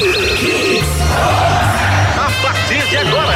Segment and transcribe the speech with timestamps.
[0.00, 0.04] A
[2.40, 3.34] partir de agora,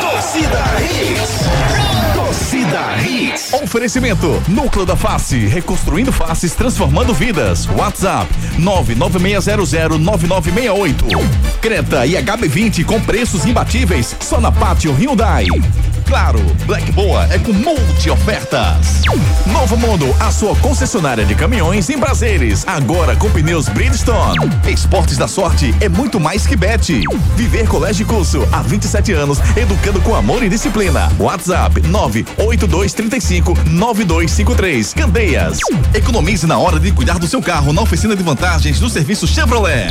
[0.00, 1.40] Torcida Hits.
[2.14, 3.52] Torcida Hits.
[3.54, 7.66] Oferecimento: Núcleo da Face, reconstruindo faces, transformando vidas.
[7.66, 11.18] WhatsApp: 996009968.
[11.60, 15.46] Creta e HB20 com preços imbatíveis só na Pátio Hyundai.
[16.08, 19.02] Claro, Black Boa é com multi ofertas.
[19.46, 24.38] Novo Mundo, a sua concessionária de caminhões em prazeres, agora com pneus Bridgestone.
[24.66, 27.02] Esportes da Sorte é muito mais que bet.
[27.36, 31.12] Viver Colégio e Curso há 27 anos, educando com amor e disciplina.
[31.18, 34.94] WhatsApp 98235 9253.
[34.94, 35.58] Candeias.
[35.92, 39.90] Economize na hora de cuidar do seu carro na oficina de vantagens do serviço Chevrolet.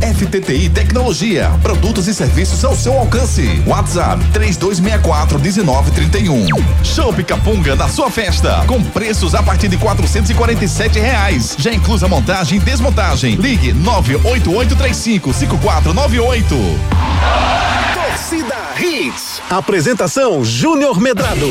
[0.00, 3.62] FTTI Tecnologia, produtos e serviços ao seu alcance.
[3.66, 6.46] WhatsApp 3264 1931.
[6.84, 11.56] Show Capunga na sua festa, com preços a partir de 447 reais.
[11.58, 13.36] Já inclusa montagem e desmontagem.
[13.36, 16.56] Ligue 98835 5498.
[17.94, 19.40] Torcida Hits.
[19.48, 21.46] Apresentação Júnior Medrado.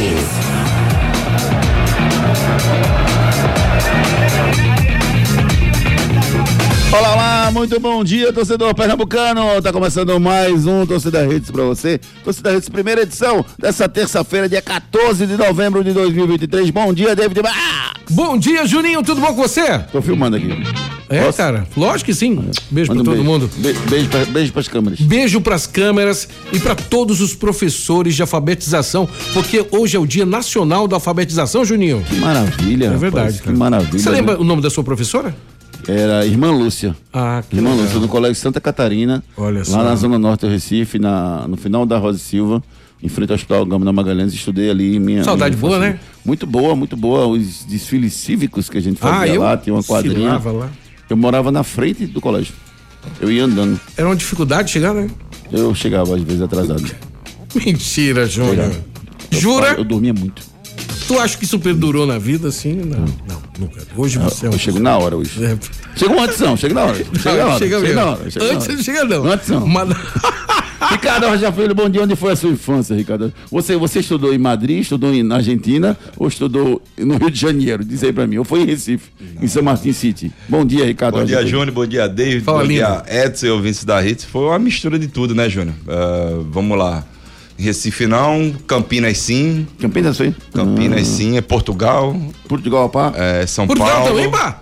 [6.98, 9.62] Olá, olá, muito bom dia, torcedor pernambucano.
[9.62, 12.00] Tá começando mais um Torcida Hits pra você.
[12.24, 16.70] Torcida Hits, primeira edição dessa terça-feira, dia 14 de novembro de 2023.
[16.70, 17.42] Bom dia, David.
[18.10, 19.80] Bom dia, Juninho, tudo bom com você?
[19.92, 20.50] Tô filmando aqui.
[21.10, 21.38] É, Posso?
[21.38, 22.50] cara, lógico que sim.
[22.72, 23.24] Beijo Manda pra um todo beijo.
[23.24, 23.50] mundo.
[23.58, 25.00] Be- beijo, pra, beijo pras câmeras.
[25.02, 30.26] Beijo pras câmeras e pra todos os professores de alfabetização, porque hoje é o Dia
[30.26, 32.04] Nacional da Alfabetização, Juninho.
[32.08, 32.86] Que maravilha.
[32.86, 33.58] É rapaz, verdade, Que cara.
[33.58, 34.00] maravilha.
[34.00, 34.40] Você lembra né?
[34.42, 35.36] o nome da sua professora?
[35.88, 36.96] Era Irmã Lúcia.
[37.14, 37.86] Ah, que Irmã legal.
[37.86, 39.24] Lúcia, do Colégio Santa Catarina.
[39.38, 39.84] Olha lá só.
[39.84, 42.64] na Zona Norte do Recife, na, no final da Rosa Silva,
[43.04, 44.34] em frente ao Hospital Gama da Magalhães.
[44.34, 45.24] Estudei ali minha.
[45.24, 46.00] Saudade minha boa, né?
[46.26, 47.28] Muito boa, muito boa.
[47.28, 50.40] Os desfiles cívicos que a gente fazia Ah, eu lá, tinha uma quadrinha.
[50.44, 50.70] lá.
[51.10, 52.54] Eu morava na frente do colégio.
[53.22, 53.80] Eu ia andando.
[53.96, 55.08] Era uma dificuldade chegar, né?
[55.52, 56.84] Eu chegava às vezes atrasado.
[57.54, 58.72] Mentira, Júnior.
[59.32, 59.74] Eu- Jura?
[59.78, 60.42] Eu, dormia muito.
[61.08, 62.74] Tu acha que isso perdurou na vida assim?
[62.74, 63.82] Não, não, nunca.
[63.96, 64.58] Hoje você é Eu, um.
[64.58, 65.44] chego na hora hoje.
[65.44, 65.56] É.
[65.96, 66.96] Chego antes não, chego na hora.
[66.96, 67.60] Chega na hora.
[67.60, 68.32] chega chega na hora.
[68.32, 69.26] chega Antes não chega, não.
[69.26, 69.68] Antes não.
[69.68, 69.90] Mas-
[70.92, 72.04] Ricardo Rocha Filho, bom dia.
[72.04, 73.34] Onde foi a sua infância, Ricardo?
[73.52, 77.84] Você, você estudou em Madrid, estudou em, na Argentina ou estudou no Rio de Janeiro?
[77.84, 78.38] Diz aí pra mim.
[78.38, 79.10] Ou foi em Recife,
[79.42, 80.32] em São Martin City?
[80.50, 81.14] Bom dia, Ricardo.
[81.16, 81.46] Bom Rocha dia.
[81.48, 81.72] Júnior.
[81.72, 82.42] Bom dia, David.
[82.44, 82.80] Fala, bom lindo.
[82.86, 84.26] dia, Edson e ouvintes da Hits.
[84.26, 85.76] Foi uma mistura de tudo, né, Júnior?
[85.88, 87.04] Ah, vamos lá.
[87.58, 89.66] Recife não, Campinas sim.
[89.80, 90.36] Campinas foi?
[90.54, 92.16] Campinas Ah, sim, é Portugal,
[92.50, 93.14] Portugal, pá.
[93.16, 94.08] é São Portugal Paulo.
[94.16, 94.62] também, pá?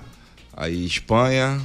[0.56, 1.60] Aí Espanha.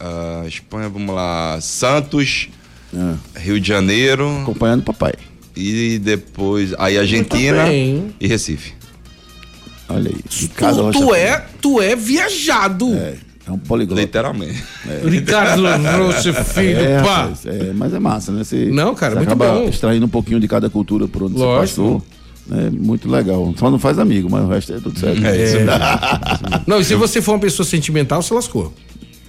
[0.00, 1.58] ah, Espanha, vamos lá.
[1.60, 2.48] Santos,
[2.96, 4.26] Ah, Rio de Janeiro.
[4.42, 5.12] acompanhando o papai.
[5.54, 6.72] E depois.
[6.78, 8.72] Aí Argentina e Recife.
[9.88, 10.20] Olha aí.
[10.30, 12.94] Ricardo Tu, tu é, tu é viajado.
[12.94, 13.14] É,
[13.50, 14.00] é um poliglota.
[14.00, 14.62] Literalmente.
[15.04, 15.62] Ricardo
[16.06, 17.30] Rocha Filho, É, pá.
[17.46, 18.44] é, mas é massa, né?
[18.44, 19.68] Você, Não, cara, você muito acaba bom.
[19.68, 21.66] extraindo um pouquinho de cada cultura por onde Lógico.
[21.66, 22.02] você passou.
[22.50, 23.52] É muito legal.
[23.58, 25.22] Só não faz amigo, mas o resto é tudo certo.
[25.26, 25.70] É isso mesmo.
[26.66, 28.72] Não, e se você for uma pessoa sentimental, você lascou.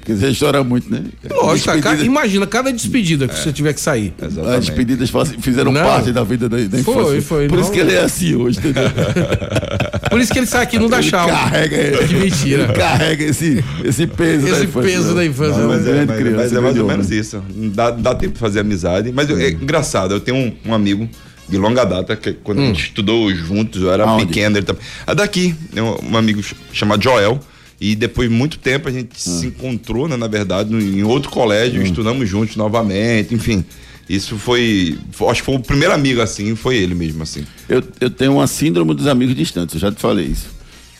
[0.09, 1.03] Porque você chora muito, né?
[1.29, 4.11] Lógico, cara, imagina cada despedida que você tiver que sair.
[4.19, 4.59] As Exatamente.
[4.65, 5.83] despedidas faz- fizeram Não.
[5.83, 7.21] parte da vida da, da Foi, infância.
[7.21, 7.61] foi, Por não.
[7.63, 8.83] isso que ele é assim hoje, entendeu?
[10.09, 11.27] Por isso que ele sai aqui e não dá Ele tchau.
[11.27, 11.77] carrega,
[12.07, 12.63] Que mentira.
[12.63, 14.91] Ele carrega esse, esse peso da Esse infância.
[14.91, 15.57] peso da infância.
[15.61, 17.43] Não, Mas é, grande mas- criança, mas é mais ou menos isso.
[17.75, 19.11] Dá, dá tempo de fazer amizade.
[19.13, 21.07] Mas eu- é engraçado, eu tenho um, um amigo
[21.47, 24.25] de longa data, que quando a gente estudou juntos, eu era Aonde?
[24.25, 24.81] pequeno, ele também.
[25.05, 27.39] Ah, daqui, é um, amigo ch- chamado Joel.
[27.81, 31.81] E depois de muito tempo a gente se encontrou, né, na verdade, em outro colégio,
[31.81, 33.63] estudamos juntos novamente, enfim.
[34.09, 37.45] Isso foi, foi- Acho que foi o primeiro amigo assim, foi ele mesmo, assim.
[37.69, 40.47] Eu, eu tenho uma síndrome dos amigos distantes, eu já te falei isso.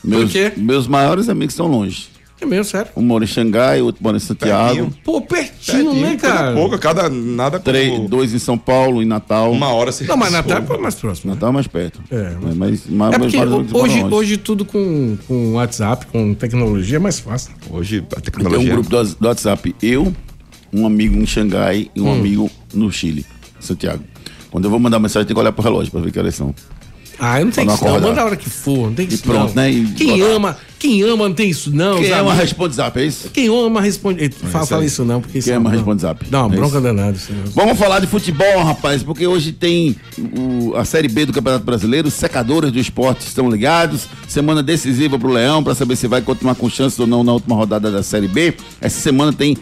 [0.03, 0.53] Meus, quê?
[0.56, 2.07] Meus maiores amigos estão longe.
[2.41, 2.91] É mesmo, sério.
[2.95, 4.73] Um mora em Xangai, outro mora em Santiago.
[4.75, 4.94] Pertinho.
[5.03, 6.53] Pô, pertinho, né, coisa cara?
[6.55, 7.09] pouca, cada.
[7.09, 9.51] Nada Três, como dois em São Paulo, em Natal.
[9.51, 11.29] uma hora se Não, mas Natal é mais próximo.
[11.31, 11.35] né?
[11.35, 12.01] Natal é mais perto.
[12.09, 16.95] É, mas, mas, mas, É porque mas- hoje, hoje tudo com, com WhatsApp, com tecnologia
[16.95, 17.51] é mais fácil.
[17.69, 18.73] Hoje a Tem um tecnologia.
[18.73, 20.13] grupo do, do WhatsApp, eu,
[20.73, 22.14] um amigo em Xangai e um Hum.
[22.19, 23.25] amigo no Chile,
[23.59, 24.03] Santiago.
[24.49, 26.55] Quando eu vou mandar mensagem, tem que olhar pro relógio pra ver que horas são.
[27.19, 27.91] Ah, eu não tem não isso não.
[27.91, 28.07] acordar.
[28.09, 29.61] Manda a hora que for, não tem E isso pronto, não.
[29.61, 29.69] né?
[29.71, 31.97] E Quem ama, quem ama não tem isso não.
[31.97, 32.21] Quem sabe?
[32.21, 33.29] ama responde zap, é isso?
[33.29, 34.29] Quem ama responde.
[34.29, 36.25] Fala, fala isso não, porque isso Quem ama não- responde zap.
[36.29, 37.17] Uma É bronca danada.
[37.29, 37.51] Não.
[37.51, 42.07] Vamos falar de futebol, rapaz, porque hoje tem o- a Série B do Campeonato Brasileiro,
[42.07, 44.07] os secadores do esporte estão ligados.
[44.27, 47.55] Semana decisiva pro Leão para saber se vai continuar com chances ou não na última
[47.55, 48.53] rodada da Série B.
[48.79, 49.57] Essa semana tem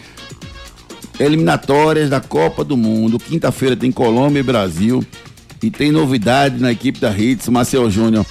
[1.20, 3.18] eliminatórias da Copa do Mundo.
[3.20, 5.04] Quinta-feira tem Colômbia e Brasil.
[5.62, 7.48] E tem novidade na equipe da Hits.
[7.50, 8.26] Marcel Júnior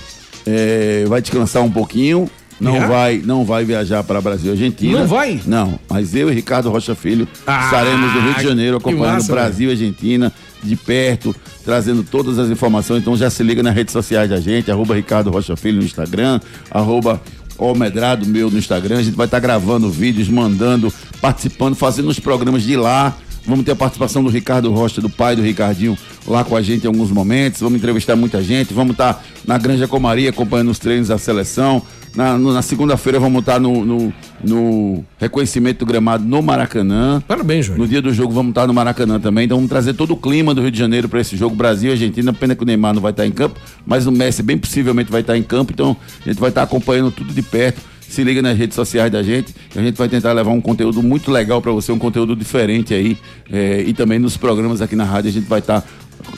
[0.46, 2.31] eh, vai descansar um pouquinho.
[2.61, 2.87] não Já?
[2.87, 5.00] vai, não vai viajar para Brasil e Argentina.
[5.00, 5.40] Não vai?
[5.44, 9.32] Não, mas eu e Ricardo Rocha Filho Ah, estaremos no Rio de Janeiro acompanhando massa,
[9.32, 10.32] Brasil e Argentina
[10.62, 11.34] de perto,
[11.64, 13.00] trazendo todas as informações.
[13.02, 16.40] Então já se liga nas redes sociais da gente, arroba Ricardo Rocha Filho no Instagram,
[16.70, 17.20] arroba
[17.58, 18.99] Almedrado meu no Instagram.
[18.99, 23.17] A gente vai estar gravando vídeos, mandando, participando, fazendo os programas de lá.
[23.47, 25.97] Vamos ter a participação do Ricardo Rocha, do pai do Ricardinho,
[26.27, 27.61] lá com a gente em alguns momentos.
[27.61, 28.75] Vamos entrevistar muita gente.
[28.75, 31.81] Vamos estar na Granja Comaria acompanhando os treinos da seleção.
[32.15, 34.13] Na, na segunda-feira vamos estar no, no-
[34.43, 37.23] no reconhecimento do gramado no Maracanã.
[37.29, 37.85] Parabéns, Júnior.
[37.85, 39.45] No dia do jogo vamos estar no Maracanã também.
[39.45, 41.93] Então vamos trazer todo o clima do Rio de Janeiro para esse jogo Brasil e
[41.93, 42.33] Argentina.
[42.33, 45.21] Pena que o Neymar não vai estar em campo, mas o Messi bem possivelmente vai
[45.21, 45.73] estar em campo.
[45.73, 47.81] Então a gente vai estar acompanhando tudo de perto.
[48.08, 49.55] Se liga nas redes sociais da gente.
[49.75, 53.19] A gente vai tentar levar um conteúdo muito legal para você, um conteúdo diferente aí.
[53.50, 55.85] É, e também nos programas aqui na rádio a gente vai estar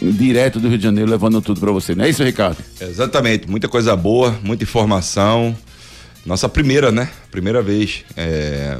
[0.00, 1.94] direto do Rio de Janeiro levando tudo para você.
[1.94, 2.58] Não é isso, Ricardo?
[2.80, 5.56] Exatamente, muita coisa boa, muita informação.
[6.26, 7.08] Nossa primeira, né?
[7.30, 8.78] Primeira vez é,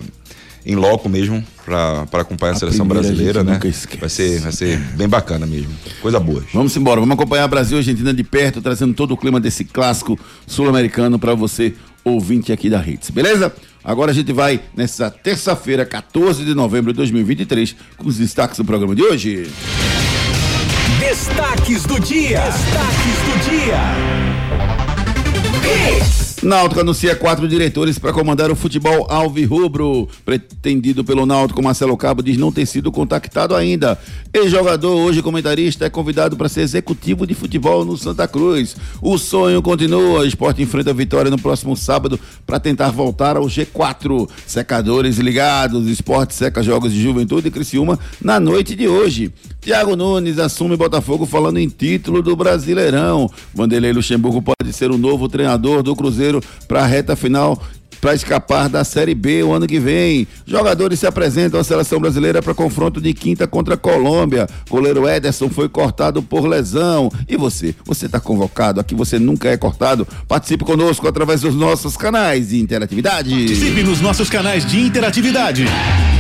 [0.66, 3.58] em loco mesmo para acompanhar a, seleção a brasileira, gente né?
[3.98, 5.70] Vai ser, vai ser bem bacana mesmo.
[6.02, 6.44] Coisa boa.
[6.52, 10.18] Vamos embora, vamos acompanhar Brasil e Argentina de perto, trazendo todo o clima desse clássico
[10.46, 11.74] sul-americano para você,
[12.08, 13.52] ouvinte aqui da Hits, beleza?
[13.82, 18.64] Agora a gente vai nessa terça-feira, 14 de novembro de 2023, com os destaques do
[18.64, 19.50] programa de hoje.
[21.00, 22.40] Destaques do dia.
[22.40, 23.78] Destaques do dia.
[26.42, 30.08] Náutico anuncia quatro diretores para comandar o futebol alvirrubro.
[30.24, 33.98] Pretendido pelo Náutico, Marcelo Cabo diz não ter sido contactado ainda.
[34.32, 38.76] Ex-jogador, hoje comentarista, é convidado para ser executivo de futebol no Santa Cruz.
[39.02, 40.26] O sonho continua.
[40.26, 44.28] Esporte enfrenta a vitória no próximo sábado para tentar voltar ao G4.
[44.46, 45.88] Secadores ligados.
[45.88, 49.32] Esporte seca jogos de juventude e Criciúma na noite de hoje.
[49.60, 53.28] Thiago Nunes assume Botafogo falando em título do Brasileirão.
[53.52, 56.27] Vanderlei Luxemburgo pode ser o novo treinador do Cruzeiro
[56.66, 57.60] para a reta final
[58.00, 60.26] para escapar da Série B o ano que vem.
[60.46, 64.48] Jogadores se apresentam à seleção brasileira para confronto de quinta contra a Colômbia.
[64.68, 67.10] Goleiro Ederson foi cortado por lesão.
[67.28, 67.74] E você?
[67.84, 68.80] Você está convocado?
[68.80, 70.06] Aqui você nunca é cortado.
[70.26, 73.30] Participe conosco através dos nossos canais de interatividade.
[73.30, 75.64] Participe nos nossos canais de interatividade.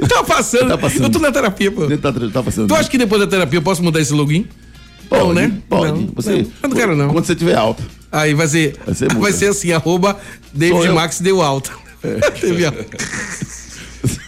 [0.09, 0.69] Tá passando.
[0.69, 1.03] Tá passando.
[1.05, 1.87] Eu tô na terapia, pô.
[1.99, 2.69] Tá, tá passando.
[2.69, 4.47] Tu acha que depois da terapia eu posso mudar esse login?
[5.09, 5.53] Pode, não, né?
[5.69, 6.01] Pode.
[6.01, 6.39] Não, você, não.
[6.63, 7.13] Eu não quero, não.
[7.13, 7.83] Quando você tiver alta.
[8.13, 8.77] Aí vai ser.
[8.85, 10.19] Vai ser Vai ser, assim, arroba
[10.53, 10.89] David.
[10.91, 11.71] Max deu alta.
[12.41, 12.87] Teve alta.
[12.87, 14.20] Então, pesquisa aqui, né?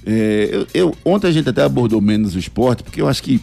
[0.05, 3.39] é, eu, eu- ontem a gente até abordou menos o esporte, porque eu acho que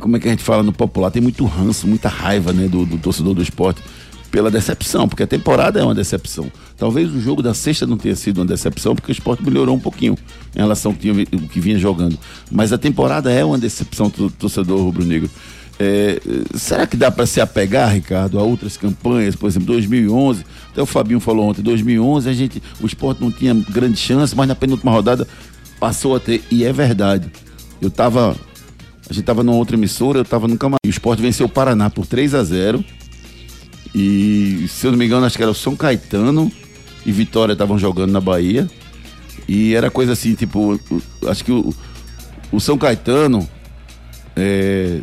[0.00, 2.86] como é que a gente fala no popular, tem muito ranço, muita raiva, né, do,
[2.86, 3.82] do torcedor do esporte
[4.30, 6.50] pela decepção, porque a temporada é uma decepção.
[6.76, 9.80] Talvez o jogo da sexta não tenha sido uma decepção, porque o esporte melhorou um
[9.80, 10.16] pouquinho
[10.54, 12.18] em relação ao que, vinha jogando.
[12.50, 15.30] Mas a temporada é uma decepção do torcedor rubro-negro.
[15.80, 16.20] É,
[16.54, 20.44] será que dá para se apegar, Ricardo, a outras campanhas, por exemplo, 2011?
[20.72, 24.48] Até o Fabinho falou ontem, 2011 a gente, o esporte não tinha grande chance, mas
[24.48, 25.26] na penúltima rodada
[25.78, 27.30] passou a ter, e é verdade.
[27.80, 28.36] Eu tava
[29.08, 30.76] a gente tava numa outra emissora, eu tava no camarim.
[30.86, 32.84] O esporte venceu o Paraná por 3 a 0
[34.00, 36.52] E, se eu não me engano, acho que era o São Caetano
[37.04, 38.70] e Vitória estavam jogando na Bahia.
[39.48, 40.78] E era coisa assim, tipo,
[41.26, 41.74] acho que o,
[42.52, 43.48] o São Caetano
[44.36, 45.00] é,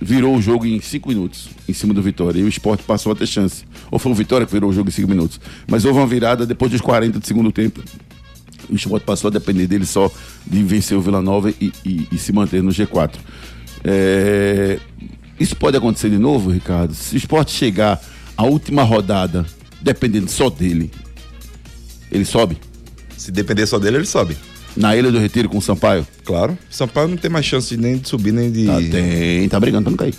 [0.00, 2.40] virou o jogo em 5 minutos em cima do Vitória.
[2.40, 3.64] E o esporte passou a ter chance.
[3.90, 5.40] Ou foi o Vitória que virou o jogo em 5 minutos.
[5.66, 7.82] Mas houve uma virada depois dos 40 do segundo tempo.
[8.68, 10.10] O esporte passou a depender dele só
[10.46, 13.12] de vencer o Vila Nova e, e- e se manter no G4.
[13.84, 14.78] É,
[15.38, 16.94] Isso pode acontecer de novo, Ricardo?
[16.94, 18.00] Se o esporte chegar
[18.36, 19.44] à última rodada,
[19.80, 20.90] dependendo só dele,
[22.10, 22.58] ele sobe?
[23.16, 24.36] Se depender só dele, ele sobe.
[24.76, 26.06] Na Ilha do Retiro com o Sampaio?
[26.24, 26.58] Claro.
[26.68, 28.68] Sampaio não tem mais chance nem de subir, nem de.
[28.68, 30.14] Ah, tem, tá brigando pra não cair.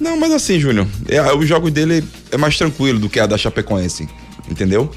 [0.00, 3.36] Não, mas assim, Júnior, é, os jogos dele é mais tranquilo do que a da
[3.36, 4.08] Chapecoense,
[4.50, 4.90] entendeu?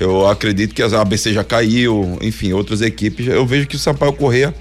[0.00, 3.26] Eu acredito que a ABC já caiu, enfim, outras equipes.
[3.28, 4.54] Eu vejo que o Sampaio Correia,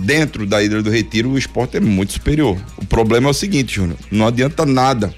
[0.00, 2.58] dentro da Ilha do Retiro, o esporte é muito superior.
[2.76, 5.14] O problema é o seguinte, Júnior, não adianta nada,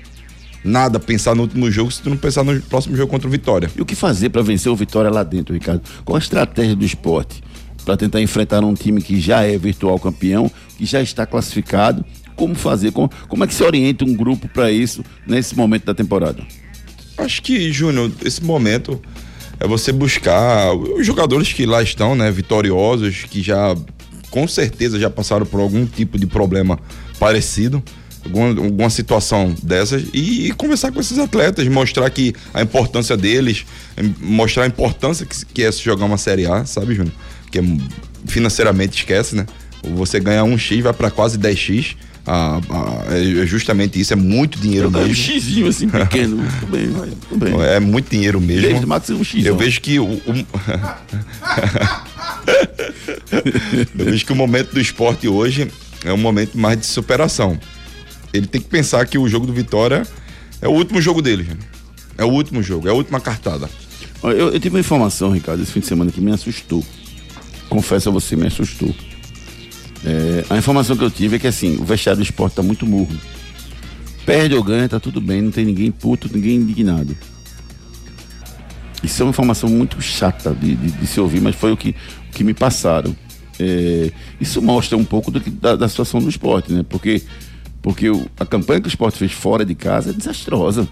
[0.64, 3.70] nada pensar no último jogo se tu não pensar no próximo jogo contra o Vitória.
[3.76, 5.82] E o que fazer pra vencer o Vitória lá dentro, Ricardo?
[6.04, 7.42] Qual a estratégia do esporte
[7.84, 12.04] pra tentar enfrentar um time que já é virtual campeão, que já está classificado?
[12.34, 12.92] Como fazer?
[12.92, 16.42] Como, como é que se orienta um grupo pra isso nesse momento da temporada?
[17.18, 19.00] Acho que, Júnior, esse momento
[19.60, 23.76] é você buscar os jogadores que lá estão, né, vitoriosos, que já
[24.32, 26.80] com certeza já passaram por algum tipo de problema
[27.20, 27.82] parecido,
[28.24, 33.66] alguma, alguma situação dessas e, e conversar com esses atletas, mostrar que a importância deles,
[34.18, 37.14] mostrar a importância que, que é se jogar uma Série A, sabe, Júnior?
[37.50, 37.62] Que é,
[38.26, 39.46] financeiramente esquece, né?
[39.94, 41.96] Você ganha um X, vai para quase 10X.
[42.24, 45.24] Ah, ah, é justamente isso, é muito dinheiro Eu ganho um mesmo.
[45.24, 46.36] xizinho assim pequeno.
[46.60, 47.60] tudo bem, vai, tudo bem.
[47.62, 48.86] É muito dinheiro mesmo.
[48.86, 49.44] Matos é um X.
[49.44, 50.22] Eu vejo que o, o-
[53.32, 55.70] eu vejo que o momento do esporte hoje
[56.04, 57.58] é um momento mais de superação.
[58.32, 60.06] Ele tem que pensar que o jogo do Vitória
[60.60, 61.46] é o último jogo dele.
[62.16, 63.68] É o último jogo, é a última cartada.
[64.22, 66.84] Eu, eu tive uma informação, Ricardo, esse fim de semana que me assustou.
[67.68, 68.94] Confesso a você, me assustou.
[70.04, 72.86] É, a informação que eu tive é que assim, o vestiário do esporte tá muito
[72.86, 73.16] murro.
[74.26, 77.16] Perde ou ganha, tá tudo bem, não tem ninguém puto, ninguém indignado.
[79.02, 81.90] Isso é uma informação muito chata de, de- de se ouvir, mas foi o que,
[82.28, 83.14] o que me passaram.
[83.58, 86.84] É, isso mostra um pouco do da, da situação do esporte, né?
[86.88, 87.20] Porque,
[87.80, 90.88] porque o- a campanha que o esporte fez fora de casa é desastrosa.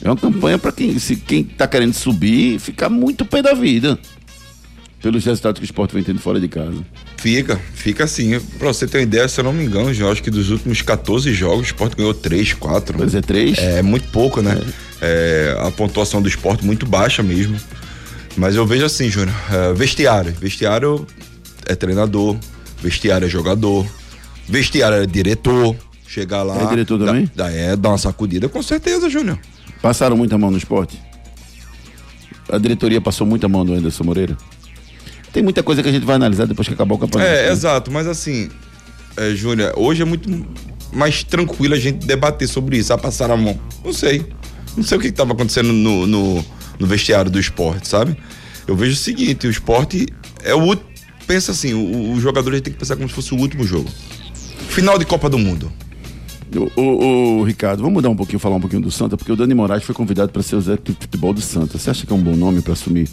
[0.00, 3.98] É uma campanha para quem, se, quem tá querendo subir, ficar muito pé da vida.
[5.00, 6.84] Pelos resultados que o esporte vem tendo fora de casa.
[7.18, 8.38] Fica, fica assim.
[8.58, 10.82] Pra você ter uma ideia, se eu não me engano, eu acho que dos últimos
[10.82, 12.98] 14 jogos, o esporte ganhou 3, 4.
[12.98, 13.58] Pois é, três.
[13.58, 14.60] É muito pouco, né?
[15.00, 17.56] É, a pontuação do esporte muito baixa mesmo.
[18.36, 20.32] Mas eu vejo assim, Júnior, é, vestiário.
[20.32, 21.06] Vestiário
[21.66, 22.36] é treinador,
[22.82, 23.86] vestiário é jogador,
[24.48, 25.76] vestiário é diretor.
[26.08, 26.62] Chegar lá.
[26.62, 27.30] É diretor dá- também?
[27.36, 29.38] Dá, é, dá uma sacudida, com certeza, Júnior.
[29.80, 30.98] Passaram muita mão no esporte?
[32.50, 34.36] A diretoria passou muita mão no Anderson Moreira?
[35.32, 37.30] Tem muita coisa que a gente vai analisar depois que acabar o campeonato.
[37.30, 37.52] É, né?
[37.52, 38.48] exato, mas assim,
[39.16, 40.28] é, Júnior, hoje é muito
[40.92, 42.92] mais tranquilo a gente debater sobre isso.
[42.92, 43.58] Ah, passaram a mão.
[43.84, 44.24] Não sei.
[44.76, 46.44] Não sei o que estava acontecendo no, no,
[46.78, 48.16] no vestiário do esporte, sabe?
[48.66, 50.06] Eu vejo o seguinte, o esporte
[50.42, 50.76] é o.
[51.26, 53.88] Pensa assim, o, o jogador tem que pensar como se fosse o último jogo.
[54.68, 55.72] Final de Copa do Mundo.
[56.76, 59.84] O, Ricardo, vamos mudar um pouquinho, falar um pouquinho do Santa, porque o Dani Moraes
[59.84, 61.76] foi convidado para ser o executivo de futebol do Santa.
[61.78, 63.08] Você acha que é um bom nome para assumir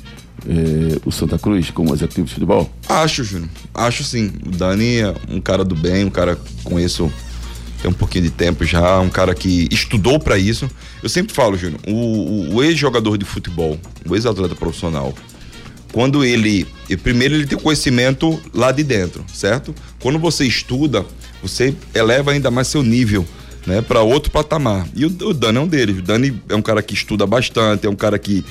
[0.48, 2.70] eh, o Santa Cruz como executivo de futebol?
[2.88, 3.50] Acho, Júnior.
[3.74, 4.32] Acho sim.
[4.46, 6.38] O Dani é um cara do bem, um cara
[6.80, 7.12] isso
[7.82, 10.70] tem um pouquinho de tempo já, um cara que estudou pra isso.
[11.04, 13.78] Eu sempre falo, Júnior, o, o- o ex-jogador de futebol,
[14.08, 15.14] o ex-atleta profissional,
[15.92, 16.66] quando ele,
[17.04, 19.74] primeiro ele tem conhecimento lá de dentro, certo?
[20.00, 21.06] Quando você estuda,
[21.48, 23.26] você eleva ainda mais seu nível,
[23.66, 24.88] né, para outro patamar.
[24.96, 25.98] E o, o Dani é um deles.
[26.00, 28.44] O Dani é um cara que estuda bastante, é um cara que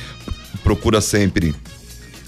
[0.63, 1.55] procura sempre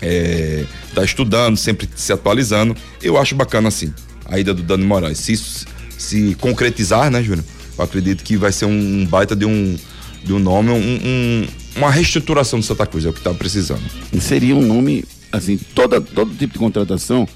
[0.01, 2.77] é, tá estudando, sempre se atualizando.
[3.03, 3.93] Eu acho bacana assim,
[4.27, 5.19] a ida do Dani Moraes.
[5.19, 5.65] Se isso
[5.97, 7.45] se concretizar, né, Júnior?
[7.79, 9.77] Eu acredito que vai ser um baita de um,
[10.25, 11.47] de um nome, um- um-
[11.77, 13.83] uma reestruturação do Santa Cruz, é o que tá precisando.
[14.21, 17.29] Seria um nome, assim, toda, todo tipo de contratação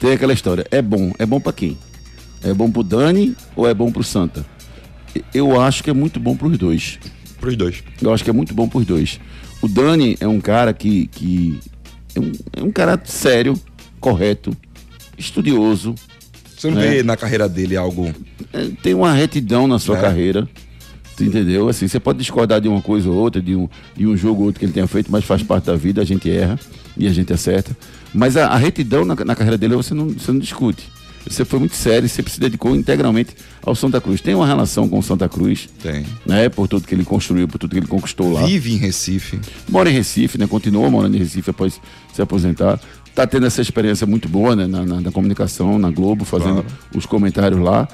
[0.00, 0.66] tem aquela história.
[0.70, 1.12] É bom.
[1.18, 1.76] É bom para quem?
[2.48, 4.44] É bom pro Dani ou é bom pro Santa?
[5.34, 6.98] Eu acho que é muito bom pros dois.
[7.40, 7.82] Pros dois.
[8.00, 9.18] Eu acho que é muito bom pros dois.
[9.62, 11.58] O Dani é um cara que, que
[12.14, 13.58] é, um, é um cara sério,
[14.00, 14.56] correto,
[15.18, 15.94] estudioso,
[16.56, 16.88] Você não É.
[16.96, 18.14] vê na carreira dele algo.
[18.52, 20.00] é, tem uma retidão na sua É.
[20.00, 20.48] carreira.
[21.20, 21.68] Entendeu?
[21.68, 24.46] Assim, você pode discordar de uma coisa ou outra, de um, de um jogo ou
[24.46, 26.58] outro que ele tenha feito, mas faz parte da vida, a gente erra
[26.96, 27.74] e a gente acerta.
[28.12, 30.86] Mas a, a retidão na, na carreira dele você não, você não discute.
[31.28, 34.20] Você foi muito sério, você se dedicou integralmente ao Santa Cruz.
[34.20, 36.04] Tem uma relação com o Santa Cruz, Tem.
[36.24, 36.48] né?
[36.48, 38.44] Por tudo que ele construiu, por tudo que ele conquistou lá.
[38.46, 39.40] Vive em Recife.
[39.68, 40.46] Mora em Recife, né?
[40.46, 41.80] Continua morando em Recife após
[42.14, 42.78] se aposentar.
[43.14, 44.66] Tá tendo essa experiência muito boa, né?
[44.66, 46.66] Na, na- na comunicação, na Globo, fazendo Claro.
[46.94, 47.88] os comentários lá.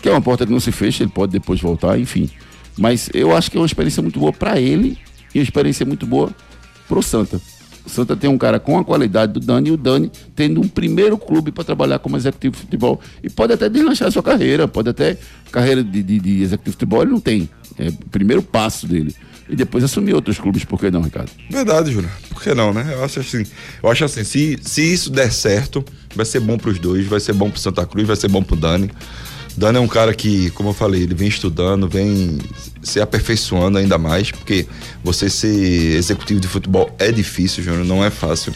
[0.00, 2.30] Que é uma porta que não se fecha, ele pode depois voltar, enfim.
[2.78, 4.96] Mas eu acho que é uma experiência muito boa para ele
[5.34, 6.30] e uma experiência muito boa
[6.88, 7.40] pro Santa.
[7.84, 10.68] O Santa tem um cara com a qualidade do Dani e o Dani tendo um
[10.68, 13.00] primeiro clube para trabalhar como executivo de futebol.
[13.22, 15.16] E pode até deslanchar a sua carreira, pode até.
[15.50, 17.48] Carreira de, de, de executivo de futebol ele não tem.
[17.78, 19.14] É o primeiro passo dele.
[19.48, 21.30] E depois assumir outros clubes, por que não, Ricardo?
[21.50, 22.10] Verdade, Júnior.
[22.30, 22.88] Por que não, né?
[22.92, 23.44] Eu acho assim,
[23.82, 25.84] eu acho assim, se, se isso der certo,
[26.14, 28.56] vai ser bom pros dois, vai ser bom pro Santa Cruz, vai ser bom pro
[28.56, 28.90] Dani.
[29.56, 32.38] Dani é um cara que, como eu falei, ele vem estudando, vem
[32.82, 34.66] se aperfeiçoando ainda mais, porque
[35.04, 38.52] você ser executivo de futebol é difícil, Júnior, não é fácil.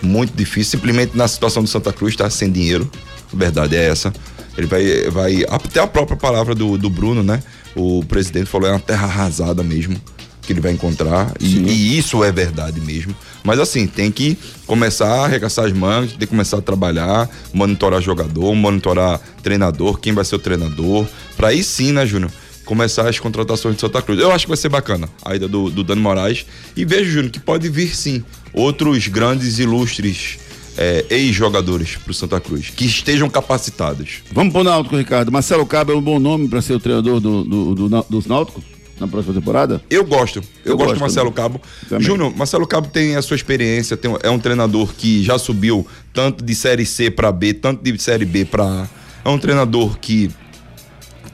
[0.00, 0.78] Muito difícil.
[0.78, 2.90] Simplesmente na situação do Santa Cruz tá sem dinheiro.
[3.32, 4.12] A verdade é essa.
[4.56, 7.42] Ele vai, vai até a própria palavra do, do Bruno, né?
[7.74, 10.00] O presidente falou é uma terra arrasada mesmo
[10.48, 13.14] que ele vai encontrar e, e isso é verdade mesmo.
[13.44, 14.36] Mas assim, tem que
[14.66, 20.14] começar a arregaçar as mangas, tem que começar a trabalhar, monitorar jogador, monitorar treinador, quem
[20.14, 22.30] vai ser o treinador, para aí sim, né, Júnior?
[22.64, 24.18] Começar as contratações de Santa Cruz.
[24.18, 26.46] Eu acho que vai ser bacana a ida do, do Dani Moraes.
[26.74, 28.24] E vejo, Júnior, que pode vir sim
[28.54, 30.38] outros grandes, ilustres
[30.76, 34.22] é, ex-jogadores pro Santa Cruz, que estejam capacitados.
[34.32, 35.30] Vamos pro Náutico, Ricardo.
[35.30, 38.26] Marcelo Cabo é um bom nome para ser o treinador do, do, do, Nau- dos
[38.26, 38.64] Náuticos
[39.00, 39.80] na próxima temporada?
[39.90, 40.38] Eu gosto.
[40.64, 41.32] Eu, Eu gosto gosto do Marcelo.
[41.32, 41.60] Cabo.
[41.98, 46.44] Júnior, Marcelo Cabo tem a sua experiência, tem- é um treinador que já subiu tanto
[46.44, 48.88] de Série C para B, tanto de Série B para A.
[49.24, 50.30] É um treinador que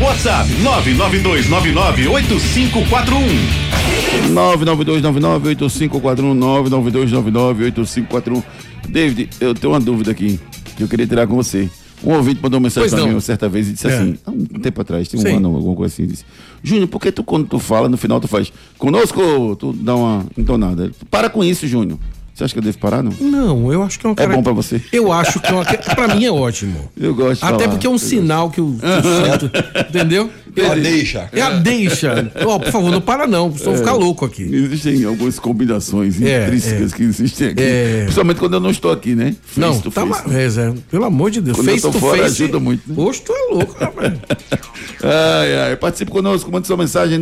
[0.00, 2.04] WhatsApp 992998541.
[4.34, 8.42] 992998541 992998541.
[8.88, 10.38] David, eu tenho uma dúvida aqui
[10.80, 11.68] que eu queria tirar com você.
[12.02, 13.06] Um ouvinte mandou uma mensagem não.
[13.06, 13.94] mim uma certa vez e disse É.
[13.94, 15.36] assim, há um tempo atrás, tem um Sim.
[15.36, 16.24] ano, alguma coisa assim, disse,
[16.62, 20.24] Júnior, por que tu quando tu fala, no final tu faz conosco, tu dá uma
[20.36, 20.90] entonada.
[21.10, 21.98] Para com isso, Júnior.
[22.34, 23.12] Você acha que eu devo parar, não?
[23.20, 24.80] Não, eu acho que é uma É bom pra você?
[24.92, 25.64] Eu acho que é uma...
[25.64, 26.90] pra mim é ótimo.
[26.98, 27.68] Eu gosto de Até falar.
[27.68, 29.50] porque é um sinal que o, que o santo,
[29.88, 30.30] entendeu?
[30.56, 31.28] É a deixa.
[31.32, 32.30] É a deixa.
[32.44, 34.42] Ó, por favor, não para não, senão eu vou ficar louco aqui.
[34.42, 36.96] Existem algumas combinações É, intrínsecas é.
[36.96, 37.62] que existem aqui.
[37.62, 38.00] É.
[38.04, 39.34] Principalmente quando eu não estou aqui, né?
[39.42, 40.28] Face Não, to tá face.
[40.28, 41.56] ma- é, Zé, pelo amor de Deus.
[41.56, 42.42] Quando eu face tô to fora, face.
[42.42, 42.94] ajuda muito, né?
[42.96, 44.12] Hoje tu é louco, rapaz.
[45.02, 47.18] Ai, ai, participe conosco, mande sua mensagem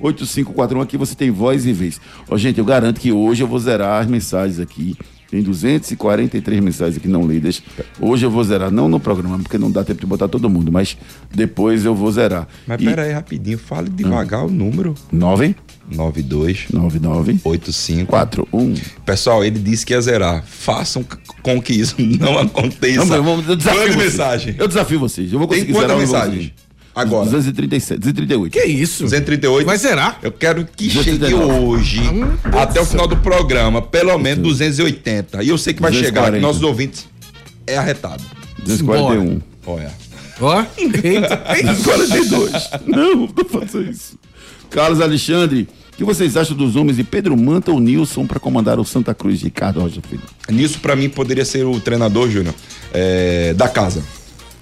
[0.00, 0.82] 99299-8541.
[0.82, 2.00] Aqui você tem voz e vez.
[2.28, 4.96] Ó, gente, eu garanto que hoje eu vou zerar as mensagens aqui.
[5.28, 7.60] Tem 243 mensagens aqui não lidas.
[8.00, 10.70] Hoje eu vou zerar, não no programa, porque não dá tempo de botar todo mundo,
[10.70, 10.96] mas
[11.34, 12.46] depois eu vou zerar.
[12.64, 14.94] Mas E- pera aí, rapidinho, fale devagar o número.
[15.10, 15.56] 9
[15.90, 18.74] 92 99 85 41.
[19.04, 20.44] Pessoal, ele disse que ia zerar.
[20.46, 21.04] Façam
[21.42, 23.04] com que isso não aconteça.
[23.04, 24.12] Não, vamos- eu desafio Mande vocês.
[24.12, 24.54] mensagem.
[24.58, 25.32] Eu desafio vocês.
[25.32, 26.52] Eu vou Tem conseguir quantas vou mensagens?
[26.96, 27.26] Agora.
[27.26, 28.52] 237, 238.
[28.52, 29.02] Que isso?
[29.02, 29.66] 238.
[29.66, 30.18] Vai zerar?
[30.22, 31.66] Eu quero que chegue 239.
[31.66, 32.00] hoje,
[32.58, 35.42] até o final do programa, pelo menos 280.
[35.42, 36.46] E eu sei que vai chegar, que 240.
[36.46, 37.06] nossos ouvintes
[37.66, 38.24] é arretado.
[38.64, 39.42] 241.
[39.66, 39.92] Olha.
[40.40, 41.74] Ó, eita, eita.
[41.84, 42.70] 42.
[42.86, 44.18] Não, não faça isso.
[44.70, 48.80] Carlos Alexandre, o que vocês acham dos nomes de Pedro Manta ou Nilson para comandar
[48.80, 49.42] o Santa Cruz?
[49.42, 50.22] Ricardo Rocha Filho.
[50.48, 52.54] Nisso, pra mim, poderia ser o treinador, Júnior,
[52.94, 54.02] é, da casa.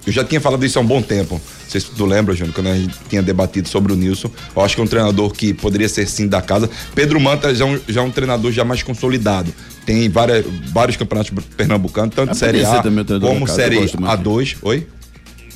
[0.05, 1.35] Eu já tinha falado isso há um bom tempo.
[1.35, 4.29] Não sei se tu lembra, Júnior, quando a gente tinha debatido sobre o Nilson.
[4.55, 6.69] Eu acho que é um treinador que poderia ser sim da casa.
[6.93, 9.51] Pedro Manta já é um, já é um treinador já mais consolidado.
[9.85, 12.81] Tem várias, vários campeonatos pernambucanos, tanto Ah, Série A
[13.19, 14.11] como Série gosto muito.
[14.23, 14.57] A2.
[14.61, 14.87] Oi?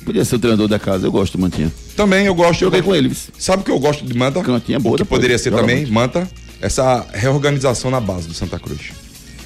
[0.04, 1.70] Podia ser o treinador da casa, eu gosto do Mantinha.
[1.94, 2.60] Também eu gosto.
[2.60, 3.14] Joguei eu com ele.
[3.38, 4.42] Sabe o que eu gosto de Manta?
[4.42, 5.92] Cantinho é boa o que poderia ser também, muito.
[5.92, 6.28] Manta,
[6.60, 8.80] essa reorganização na base do Santa Cruz.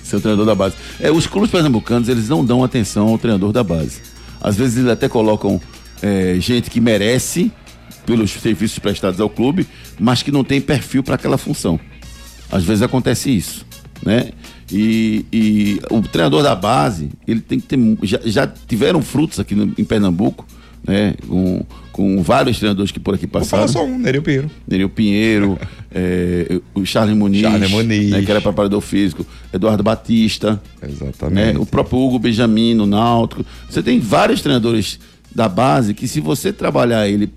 [0.02, 0.74] Ser o treinador da base.
[1.00, 4.13] É, os clubes pernambucanos, eles não dão atenção ao treinador da base.
[4.44, 5.60] Às vezes eles até colocam
[6.02, 7.50] é, gente que merece
[8.06, 9.66] pelos serviços prestados ao clube,
[9.98, 11.80] mas que não tem perfil para aquela função.
[12.52, 13.66] Às vezes acontece isso,
[14.04, 14.30] né?
[14.70, 17.78] E, e o treinador da base, ele tem que ter.
[18.02, 20.46] Já, já tiveram frutos aqui no- em Pernambuco,
[20.86, 21.14] né?
[21.26, 23.86] Com, com vários treinadores que por aqui Vou falar passaram.
[23.86, 24.50] só um, Nereu Pinheiro.
[24.66, 25.56] Nereu Pinheiro,
[25.94, 28.10] é, o Charles Muniz, Charles Muniz.
[28.10, 31.56] né, que era preparador físico, Eduardo Batista, né, Exatamente.
[31.58, 33.46] o próprio Hugo Benjamin no Náutico.
[33.70, 34.98] Você tem vários treinadores
[35.32, 37.32] da base que se você trabalhar ele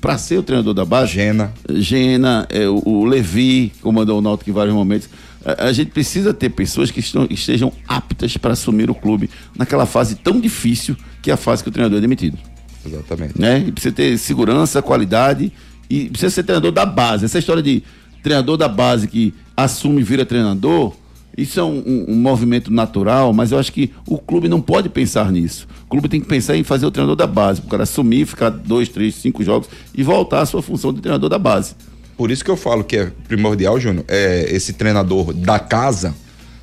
[0.00, 1.52] para ser o treinador da base, Gena.
[1.74, 5.08] Gena, é, o, o Levi comandou o Náutico em vários momentos.
[5.44, 9.84] A, a gente precisa ter pessoas que estão- estejam aptas para assumir o clube naquela
[9.84, 12.38] fase tão difícil que é a fase que o treinador é demitido
[12.86, 13.40] Exatamente.
[13.40, 13.64] né?
[13.66, 15.52] E precisa ter segurança, qualidade
[15.88, 17.24] e precisa ser treinador da base.
[17.24, 17.82] Essa história de
[18.22, 20.94] treinador da base que assume e vira treinador,
[21.38, 24.88] Isso é um, um- um movimento natural, mas eu acho que o clube não pode
[24.88, 25.66] pensar nisso.
[25.84, 28.50] O clube tem que pensar em fazer o treinador da base, o cara assumir, ficar
[28.50, 31.74] dois, três, cinco jogos e voltar à sua função de treinador da base.
[32.16, 36.14] Por isso que eu falo que é primordial, Júnior, é esse treinador da casa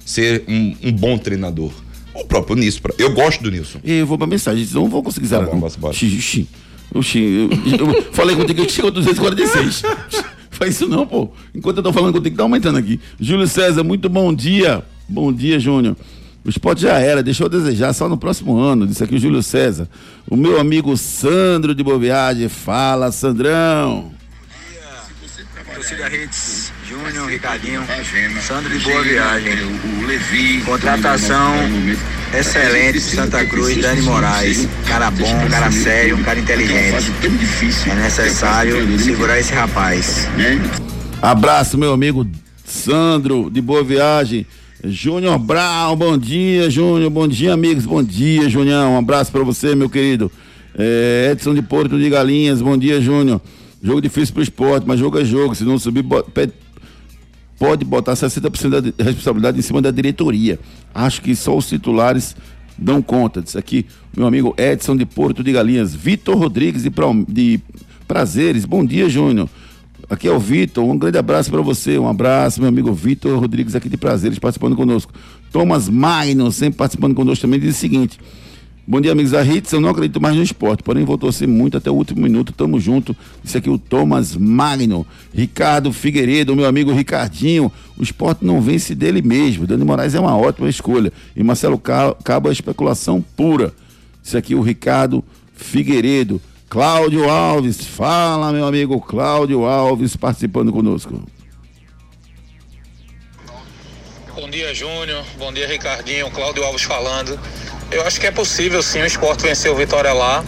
[0.06, 1.72] ser um, um bom treinador.
[2.18, 2.80] O próprio Nilson.
[2.98, 3.80] Eu gosto do Nilson.
[3.84, 5.46] Eu vou pra mensagem, não vou conseguir zerar.
[5.46, 5.60] bom, não.
[5.60, 5.94] bora, bora.
[5.94, 6.48] Xi, xi.
[6.94, 9.84] Oxi, eu, eu falei contigo que chegou a 246.
[10.50, 11.30] Faz isso não, pô.
[11.54, 13.00] Enquanto eu tô falando contigo, tá aumentando aqui.
[13.20, 14.84] Júlio César, muito bom dia.
[15.08, 15.96] Bom dia, Júnior.
[16.44, 18.88] O esporte já era, deixou a desejar, só no próximo ano.
[18.88, 19.88] Disse aqui o Júlio César.
[20.30, 22.50] O meu amigo Sandro de Boa Viagem.
[22.50, 24.17] Fala, Sandrão.
[25.78, 27.84] Torcida Hits, Júnior, Ricardinho,
[28.42, 29.54] Sandro de Boa Viagem.
[30.66, 31.54] Contratação
[32.36, 34.68] excelente, Santa Cruz, Dani Moraes.
[34.88, 37.12] Cara bom, cara sério, um cara inteligente.
[37.92, 40.28] É necessário segurar esse rapaz.
[41.22, 42.26] Abraço, meu amigo
[42.66, 44.48] Sandro, de boa viagem.
[44.84, 47.12] Júnior Brown, bom dia, Júnior.
[47.12, 47.86] Bom dia, amigos.
[47.86, 48.96] Bom dia, Junião.
[48.96, 50.32] Um abraço pra você, meu querido.
[50.76, 53.40] É, Edson de Porto de Galinhas, bom dia, Júnior.
[53.88, 55.56] Jogo difícil pro esporte, mas jogo é jogo.
[55.56, 56.04] Se não subir,
[57.58, 60.60] pode botar 60% da responsabilidade em cima da diretoria.
[60.94, 62.36] Acho que só os titulares
[62.78, 63.86] dão conta disso aqui.
[64.16, 67.62] Meu amigo Edson de Porto de Galinhas, Vitor Rodrigues de, Pra- de
[68.06, 68.66] Prazeres.
[68.66, 69.48] Bom dia, Júnior.
[70.10, 73.74] Aqui é o Vitor, um grande abraço para você, um abraço, meu amigo Vitor Rodrigues
[73.74, 75.14] aqui de Prazeres, participando conosco.
[75.50, 78.20] Thomas Magno, sempre participando conosco também, diz o seguinte:
[78.90, 79.74] Bom dia, amigos da Hits.
[79.74, 82.54] Eu não acredito mais no esporte, porém vou torcer muito até o último minuto.
[82.54, 83.14] Tamo junto.
[83.44, 85.06] Isso aqui é o Thomas Magno.
[85.34, 87.70] Ricardo Figueiredo, meu amigo Ricardinho.
[87.98, 89.68] O esporte não vence dele mesmo.
[89.68, 91.12] Dani Moraes é uma ótima escolha.
[91.36, 93.74] E Marcelo Ca- Cabo é especulação pura.
[94.24, 95.22] Isso aqui é o Ricardo
[95.54, 96.42] Figueiredo.
[96.70, 97.86] Cláudio Alves.
[97.86, 101.22] Fala, meu amigo Cláudio Alves, participando conosco.
[104.34, 105.26] Bom dia, Júnior.
[105.38, 106.32] Bom dia, Ricardinho.
[106.32, 107.38] Cláudio Alves falando.
[107.90, 110.44] Eu acho que é possível sim o esporte vencer o Vitória lá.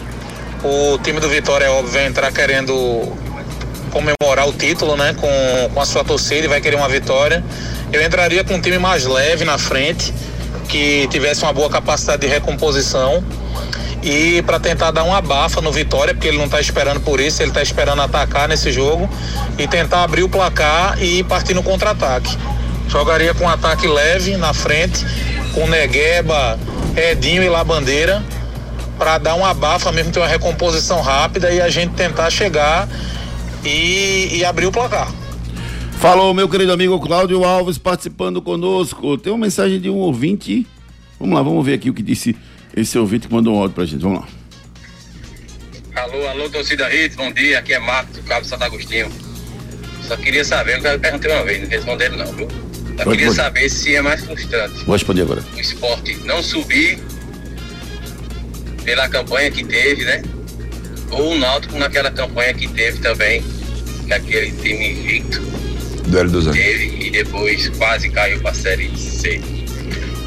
[0.62, 3.16] O time do Vitória, é óbvio, vai entrar querendo
[3.90, 5.14] comemorar o título, né?
[5.14, 7.42] Com, com a sua torcida e vai querer uma vitória.
[7.92, 10.12] Eu entraria com um time mais leve na frente,
[10.68, 13.24] que tivesse uma boa capacidade de recomposição.
[14.02, 17.42] E para tentar dar uma bafa no Vitória, porque ele não está esperando por isso,
[17.42, 19.08] ele está esperando atacar nesse jogo
[19.58, 22.36] e tentar abrir o placar e partir no contra-ataque.
[22.88, 25.04] Jogaria com um ataque leve na frente,
[25.54, 26.58] com Negueba,
[26.96, 28.22] Edinho e Labandeira,
[28.98, 32.88] para dar uma bafa mesmo, ter uma recomposição rápida e a gente tentar chegar
[33.64, 35.12] e, e abrir o placar.
[35.98, 39.18] Falou, meu querido amigo Cláudio Alves participando conosco.
[39.18, 40.66] Tem uma mensagem de um ouvinte.
[41.18, 42.34] Vamos lá, vamos ver aqui o que disse
[42.74, 44.00] esse ouvinte que mandou um áudio pra gente.
[44.00, 44.28] Vamos lá.
[46.02, 47.58] Alô, alô, torcida Hits, bom dia.
[47.58, 49.10] Aqui é Marcos, do Cabo Santo Agostinho.
[50.02, 52.48] Só queria saber, eu perguntei uma vez, não responderam não, viu?
[52.96, 55.42] Pode, queria saber se é mais frustrante Vou responder agora.
[55.56, 56.98] o esporte não subir
[58.84, 60.22] pela campanha que teve, né?
[61.10, 63.42] Ou o Náutico naquela campanha que teve também,
[64.06, 65.40] que aquele time invicto
[66.06, 66.58] Duelo dos anos.
[66.58, 69.40] teve e depois quase caiu pra Série C.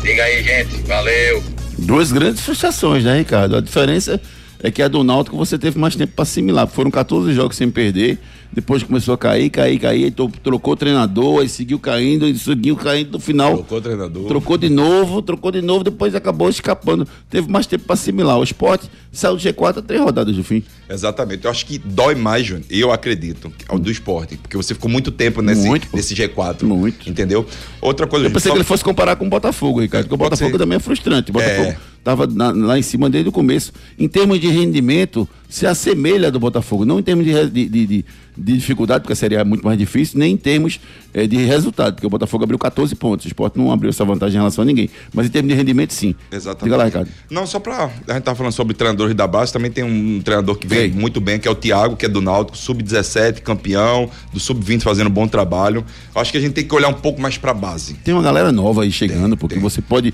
[0.01, 0.75] Diga aí, gente.
[0.87, 1.43] Valeu.
[1.77, 3.55] Duas grandes frustrações, né, Ricardo?
[3.55, 4.19] A diferença
[4.61, 6.67] é que a do Náutico você teve mais tempo para assimilar.
[6.67, 8.17] Foram 14 jogos sem perder.
[8.53, 10.11] Depois começou a cair, cair, cair.
[10.11, 13.55] To- trocou o treinador, aí seguiu caindo, e seguiu caindo no final.
[13.55, 14.27] Trocou o treinador.
[14.27, 17.07] Trocou de novo, trocou de novo, depois acabou escapando.
[17.29, 18.37] Teve mais tempo para assimilar.
[18.37, 20.63] O esporte saiu do G4 a três rodadas do fim.
[20.89, 21.45] Exatamente.
[21.45, 24.37] Eu acho que dói mais, Júnior, eu acredito, ao do esporte.
[24.37, 26.63] Porque você ficou muito tempo nesse, Muito, nesse G4.
[26.63, 27.09] Muito.
[27.09, 27.45] Entendeu?
[27.81, 30.17] Outra coisa, Eu pensei só- que ele fosse comparar com o Botafogo, Ricardo, porque o
[30.17, 30.57] Botafogo ser.
[30.57, 31.31] também é frustrante.
[31.31, 31.77] Botafogo É.
[32.03, 33.71] estava lá em cima desde o começo.
[33.97, 36.83] Em termos de rendimento, se assemelha do Botafogo.
[36.83, 39.63] Não em termos de, de, de- de- de dificuldade, porque a Série A é muito
[39.63, 40.79] mais difícil, nem em termos
[41.13, 43.25] eh, de resultado, porque o Botafogo abriu 14 pontos.
[43.25, 44.89] O Sport não abriu essa vantagem em relação a ninguém.
[45.13, 46.15] Mas em termos de rendimento, sim.
[46.31, 46.63] Exatamente.
[46.63, 47.09] Diga lá, Ricardo.
[47.29, 47.91] Não, só pra.
[48.07, 50.91] A gente tava falando sobre treinadores da base, também tem um treinador que vem Vem.
[50.99, 55.07] muito bem, que é o Thiago, que é do Náutico, sub-17, campeão, do sub-20 fazendo
[55.07, 55.85] um bom trabalho.
[56.15, 57.93] Acho que a gente tem que olhar um pouco mais pra base.
[58.03, 59.63] Tem uma galera nova aí chegando, porque tem.
[59.63, 60.11] você pode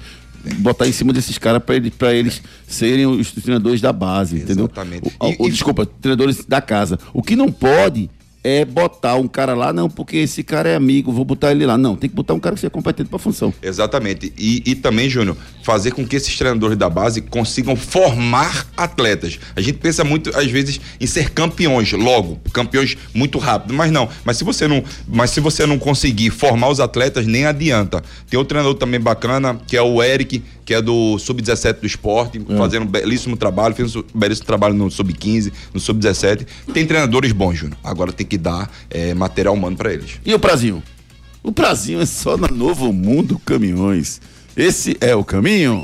[0.60, 4.66] botar em cima desses caras para eles, pra eles serem os treinadores da base, entendeu?
[4.66, 5.08] Exatamente.
[5.20, 6.98] O- o- E- e- desculpa, treinadores da casa.
[7.14, 8.10] O que não pode
[8.44, 11.78] é botar um cara lá, não, porque esse cara é amigo, vou botar ele lá.
[11.78, 13.54] Não, tem que botar um cara que seja competente para a função.
[13.62, 14.34] Exatamente.
[14.38, 19.40] E, e também, Júnior, fazer com que esses treinadores da base consigam formar atletas.
[19.56, 24.08] A gente pensa muito, às vezes, em ser campeões logo, campeões muito rápido, mas não.
[24.24, 28.02] Mas se você não, mas se você não conseguir formar os atletas, nem adianta.
[28.30, 32.40] Tem outro treinador também bacana, que é o Eric, que é do sub-17 do esporte,
[32.56, 36.46] fazendo um belíssimo trabalho, fez um belíssimo trabalho no sub-15, no sub-17.
[36.72, 37.76] Tem treinadores bons, Júnior.
[37.84, 40.20] Agora tem que dar eh, material humano para eles.
[40.24, 40.84] E o Brasil?
[41.42, 44.22] O prazinho é só na Novo Mundo Caminhões.
[44.56, 45.84] Esse é o caminho.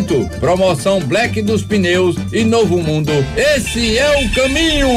[0.39, 3.11] Promoção Black dos Pneus e Novo Mundo.
[3.35, 4.87] Esse é o caminho.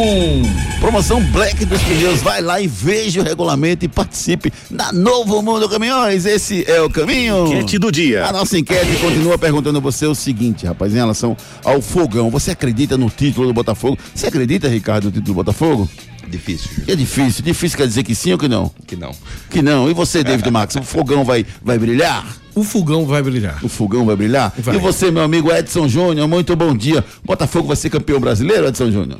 [0.80, 2.22] Promoção Black dos Pneus.
[2.22, 6.24] Vai lá e veja o regulamento e participe da Novo Mundo Caminhões.
[6.24, 7.46] Esse é o caminho.
[7.46, 8.24] Enquete do dia.
[8.24, 12.30] A nossa enquete continua perguntando a você o seguinte, rapaz, em relação ao fogão.
[12.30, 13.98] Você acredita no título do Botafogo?
[14.14, 15.88] Você acredita, Ricardo, no título do Botafogo?
[16.28, 16.70] Difícil.
[16.87, 17.44] É difícil.
[17.44, 18.70] Difícil quer dizer que sim ou que não?
[18.87, 19.14] Que não.
[19.50, 19.90] Que não.
[19.90, 20.74] E você, David Max?
[20.76, 22.24] O fogão vai, vai brilhar?
[22.54, 23.64] O fogão vai brilhar.
[23.64, 24.52] O fogão vai brilhar?
[24.58, 24.76] Vai.
[24.76, 27.04] E você, meu amigo Edson Júnior, muito bom dia.
[27.24, 29.18] Botafogo vai ser campeão brasileiro, Edson Júnior?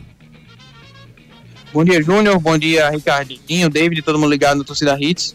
[1.73, 2.39] Bom dia, Júnior.
[2.39, 5.35] Bom dia, Ricardinho, David, todo mundo ligado no Torcida Hits.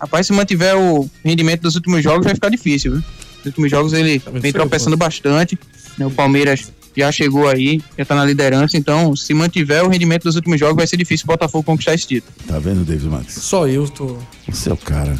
[0.00, 3.02] Rapaz, se mantiver o rendimento dos últimos jogos, vai ficar difícil, viu?
[3.38, 5.58] Nos últimos jogos ele vem foi, tropeçando bastante.
[5.98, 6.06] né?
[6.06, 8.76] O Palmeiras já chegou aí, já tá na liderança.
[8.76, 12.06] Então, se mantiver o rendimento dos últimos jogos, vai ser difícil o Botafogo conquistar esse
[12.06, 12.32] título.
[12.46, 13.34] Tá vendo, David Max?
[13.34, 14.16] Só eu tô.
[14.48, 15.16] O seu cara.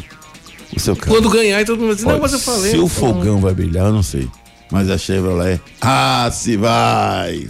[0.75, 1.11] O seu cara.
[1.11, 2.71] Quando ganhar, todo mundo diz, não, Olha, mas eu falei.
[2.71, 4.27] Se o fogão vai brilhar, eu não sei.
[4.71, 5.59] Mas a Chevrolet.
[5.81, 7.49] Ah, se vai!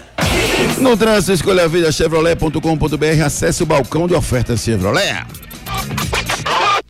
[0.79, 3.23] No trânsito, escolha a vida chevrolet.com.br.
[3.25, 5.25] Acesse o balcão de ofertas Chevrolet.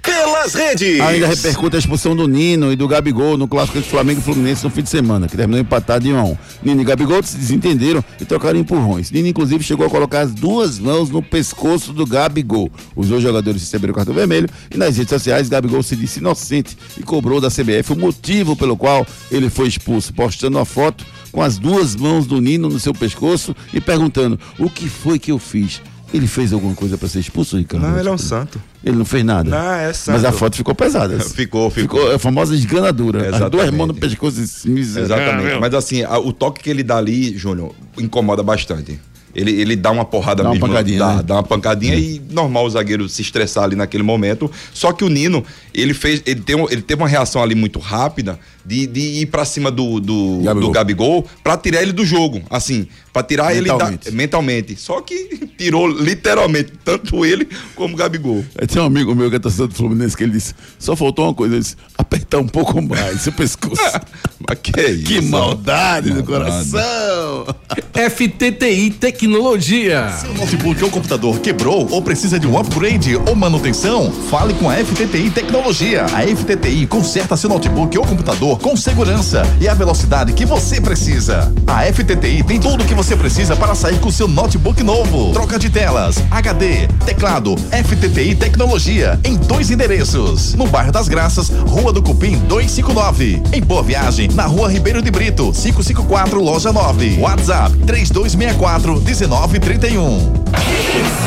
[0.01, 0.99] Pelas redes.
[0.99, 4.63] Ainda repercute a expulsão do Nino e do Gabigol no clássico entre Flamengo e Fluminense
[4.63, 6.38] no fim de semana, que terminou empatado em 1 a 1.
[6.63, 9.12] Nino e Gabigol se desentenderam e trocaram empurrões.
[9.12, 12.71] Nino, inclusive, chegou a colocar as duas mãos no pescoço do Gabigol.
[12.95, 16.77] Os dois jogadores receberam o cartão vermelho e nas redes sociais, Gabigol se disse inocente
[16.97, 21.41] e cobrou da CBF o motivo pelo qual ele foi expulso, postando a foto com
[21.41, 25.39] as duas mãos do Nino no seu pescoço e perguntando: o que foi que eu
[25.39, 25.82] fiz?
[26.13, 27.88] Ele fez alguma coisa para ser expulso, Ricardo?
[27.88, 28.62] Não, ele é um santo.
[28.84, 29.50] Ele não fez nada.
[29.50, 30.15] Não, é santo.
[30.15, 31.17] Mas a foto ficou pesada.
[31.24, 32.00] Ficou, ficou.
[32.00, 33.19] Ficou a famosa esganadura.
[33.19, 33.76] As duas Exatamente.
[33.76, 34.41] mãos no pescoço.
[34.67, 35.60] Exatamente.
[35.60, 39.00] Mas assim, a- o toque que ele dá ali, Júnior, incomoda bastante.
[39.34, 40.67] Ele, ele dá uma porrada Dá uma mesmo.
[40.67, 41.24] pancadinha, dá, né?
[41.24, 44.52] dá uma pancadinha e normal o zagueiro se estressar ali naquele momento.
[44.74, 45.41] Só que o Nino,
[45.74, 46.21] ele fez.
[46.26, 50.00] Ele, tem, ele teve uma reação ali muito rápida de, de ir pra cima do,
[50.00, 50.62] do, Gabigol.
[50.67, 52.41] do Gabigol pra tirar ele do jogo.
[52.50, 54.08] Assim, pra tirar Mentalmente.
[54.08, 54.76] ele da, mentalmente.
[54.76, 58.43] Só que tirou literalmente tanto ele como o Gabigol.
[58.58, 61.26] É, Tem um amigo meu que é torcedor do Fluminense que ele disse: só faltou
[61.26, 63.82] uma coisa, ele disse, apertar um pouco mais seu pescoço.
[64.47, 65.04] Mas que é isso?
[65.06, 66.28] que maldade no Maldade.
[66.71, 67.45] coração!
[68.10, 70.10] FTTI Tecnologia.
[70.19, 74.12] Seu notebook ou computador quebrou ou precisa de um upgrade ou manutenção?
[74.30, 76.06] Fale com a FTTI Tecnologia.
[76.06, 81.51] A FTTI conserta seu notebook ou computador com segurança e a velocidade que você precisa.
[81.67, 85.31] A FTTI tem tudo o que você precisa para sair com seu notebook novo.
[85.33, 90.53] Troca de telas, HD, teclado, FTTI Tecnologia em dois endereços.
[90.55, 93.41] No bairro das Graças, Rua do Cupim 259.
[93.53, 97.17] Em Boa Viagem, na Rua Ribeiro de Brito, 554, loja 9.
[97.19, 100.41] WhatsApp 3264 1931.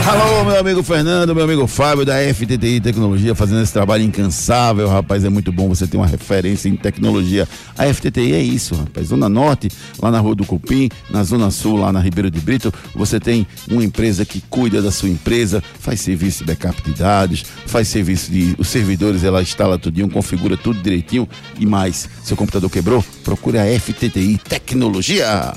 [0.06, 5.24] Alô, meu amigo Fernando, meu amigo Fábio da FTTI Tecnologia, fazendo esse trabalho incansável, rapaz.
[5.24, 7.13] É muito bom você ter uma referência em tecnologia.
[7.76, 9.08] A FTTI é isso, rapaz.
[9.08, 12.72] Zona Norte, lá na Rua do Cupim, na Zona Sul, lá na Ribeiro de Brito,
[12.94, 17.44] você tem uma empresa que cuida da sua empresa, faz serviço de backup de dados,
[17.66, 18.54] faz serviço de.
[18.58, 22.08] Os servidores, ela instala tudinho, configura tudo direitinho e mais.
[22.22, 23.04] Seu computador quebrou?
[23.22, 25.54] Procure a FTTI Tecnologia.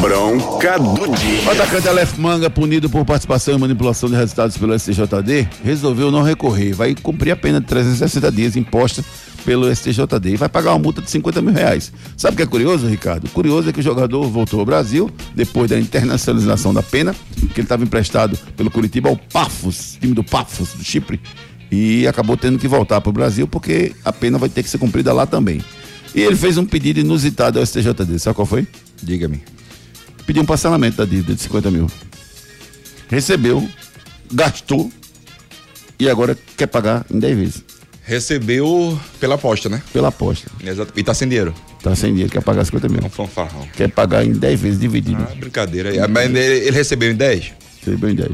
[0.00, 1.50] Bronca do O dia.
[1.52, 6.74] atacante Aleph Manga, punido por participação em manipulação de resultados pelo STJD, resolveu não recorrer.
[6.74, 9.04] Vai cumprir a pena de 360 dias imposta
[9.46, 11.92] pelo STJD e vai pagar uma multa de 50 mil reais.
[12.16, 13.30] Sabe o que é curioso, Ricardo?
[13.30, 17.14] Curioso é que o jogador voltou ao Brasil depois da internacionalização da pena,
[17.54, 21.20] que ele estava emprestado pelo Curitiba ao Pafos, time do Pafos, do Chipre,
[21.70, 24.78] e acabou tendo que voltar para o Brasil porque a pena vai ter que ser
[24.78, 25.62] cumprida lá também.
[26.12, 28.18] E ele fez um pedido inusitado ao STJD.
[28.18, 28.66] Sabe qual foi?
[29.00, 29.42] Diga-me.
[30.26, 31.86] pediu um parcelamento da dívida de 50 mil.
[33.08, 33.68] Recebeu,
[34.32, 34.90] gastou
[36.00, 37.75] e agora quer pagar em 10 vezes.
[38.06, 39.82] Recebeu pela aposta, né?
[39.92, 40.48] Pela aposta.
[40.64, 40.92] Exato.
[40.96, 41.52] E tá sem dinheiro.
[41.82, 43.00] Tá sem dinheiro, quer pagar 50 mil.
[43.02, 43.66] É um fanfarrão.
[43.76, 45.26] Quer pagar em 10 vezes dividido.
[45.28, 45.90] Ah, brincadeira.
[45.90, 45.98] aí.
[46.08, 47.52] Mas ele, ele recebeu em 10?
[47.84, 48.30] Recebeu em 10.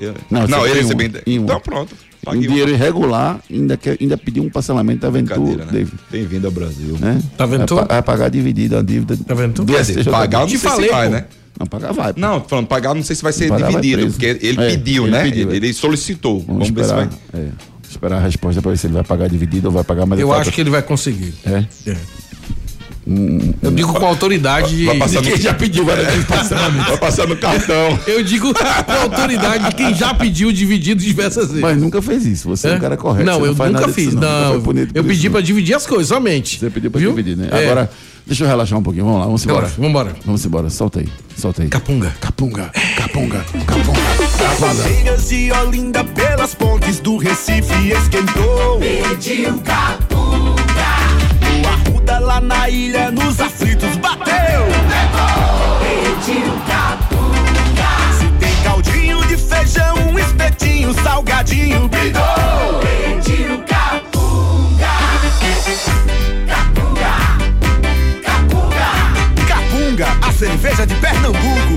[0.00, 1.24] Eu- Não, Não, ele recebeu um, em 10.
[1.26, 1.44] em um.
[1.44, 1.92] Então pronto.
[1.94, 2.74] Em Paguei dinheiro um.
[2.74, 5.36] irregular, ainda, quer, ainda pediu um parcelamento da Ventura.
[5.36, 5.72] Brincadeira, né?
[5.72, 6.96] David, Bem-vindo ao Brasil.
[7.00, 7.20] né?
[7.36, 7.74] Tá vendo tu?
[7.74, 9.16] Vai, pa- vai pagar dividido a dívida.
[9.16, 9.34] Tá
[9.84, 10.10] STJD.
[10.10, 11.12] pagar não sei falei, se vai, pô.
[11.14, 11.24] né?
[11.58, 12.12] Não, pagar vai.
[12.14, 12.20] pô.
[12.20, 14.16] Não, tô falando, pagar não sei se vai ser Pagar vai dividido, preso.
[14.18, 15.22] porque ele É, pediu, ele né?
[15.24, 15.56] pediu, ele, é.
[15.56, 16.38] ele solicitou.
[16.40, 17.08] Vamos, Vamos, ver se vai.
[17.34, 17.48] é,
[17.90, 20.32] esperar a resposta para ver se ele vai pagar dividido ou vai pagar mais Eu
[20.32, 21.34] acho que ele vai conseguir.
[21.44, 21.64] É?
[21.90, 21.96] É.
[23.62, 25.84] Eu digo com autoridade de, Vai passar de no- quem já pediu.
[25.84, 27.98] Vai passar no cartão.
[28.06, 31.62] Eu digo com autoridade de quem já pediu dividido diversas vezes.
[31.62, 32.48] Mas nunca fez isso.
[32.48, 33.24] Você é, um cara correto.
[33.24, 34.14] Não, eu faz nunca disso, fiz.
[34.14, 35.32] Nunca Não, punido por eu pedi não.
[35.32, 36.58] pra dividir as coisas somente.
[36.58, 37.10] Você pediu pra Viu?
[37.10, 37.48] dividir, né?
[37.50, 37.64] É.
[37.64, 37.90] Agora,
[38.26, 39.04] deixa eu relaxar um pouquinho.
[39.06, 39.60] Vamos lá, vamos embora.
[39.60, 40.16] Relaxa, vambora.
[40.26, 40.68] Vamos embora.
[40.70, 41.08] Solta aí.
[41.36, 41.68] Solta aí.
[41.68, 42.14] Capunga.
[42.20, 42.70] Capunga.
[42.96, 43.44] Capunga.
[43.66, 44.00] Capunga.
[44.60, 48.78] Bandeiras de Olinda pelas pontes do Recife esquentou.
[48.80, 50.57] Pediu capunga.
[52.28, 54.66] Lá na ilha nos aflitos bateu.
[55.80, 57.88] Pediu capunga.
[58.18, 62.20] Se tem caldinho de feijão, um espetinho, salgadinho, bidou.
[63.66, 64.86] Capunga.
[66.46, 67.12] Capunga.
[68.22, 68.90] Capunga.
[69.48, 71.76] Capunga, a cerveja de Pernambuco.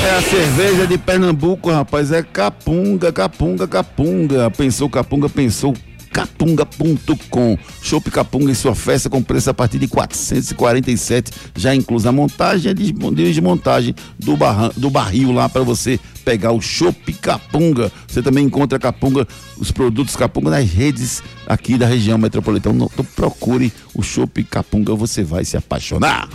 [0.00, 2.12] É a cerveja de Pernambuco, rapaz.
[2.12, 4.48] É capunga, capunga, capunga.
[4.52, 5.74] Pensou capunga, pensou
[6.12, 7.58] capunga.com.
[7.82, 12.66] Chopp Capunga em sua festa com preço a partir de 447, já inclusa a montagem
[12.66, 17.90] e a desmo- desmontagem do, barra- do barril lá para você pegar o Chopp Capunga.
[18.06, 22.86] Você também encontra Capunga, os produtos Capunga nas redes aqui da região metropolitana.
[22.92, 26.28] Então procure o Chopp Capunga, você vai se apaixonar.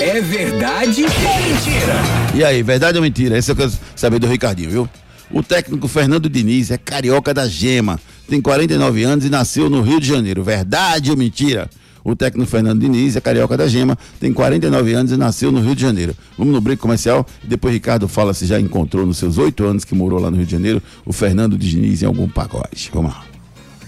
[0.00, 1.94] É verdade ou mentira?
[2.34, 3.38] E aí, verdade ou mentira?
[3.38, 4.88] Esse eu quero saber do Ricardinho, viu?
[5.30, 7.98] O técnico Fernando Diniz é carioca da gema,
[8.28, 10.42] tem 49 anos e nasceu no Rio de Janeiro.
[10.42, 11.68] Verdade ou mentira?
[12.04, 15.74] O técnico Fernando Diniz é carioca da gema, tem 49 anos e nasceu no Rio
[15.74, 16.14] de Janeiro.
[16.36, 19.84] Vamos no break comercial e depois Ricardo fala se já encontrou nos seus oito anos
[19.84, 22.90] que morou lá no Rio de Janeiro o Fernando Diniz em algum pagode.
[22.92, 23.33] Vamos lá.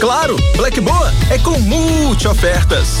[0.00, 3.00] Claro, Black Boa é com multi ofertas.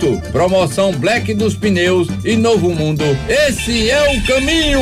[0.31, 3.03] Promoção Black dos Pneus e Novo Mundo.
[3.29, 4.81] Esse é o caminho.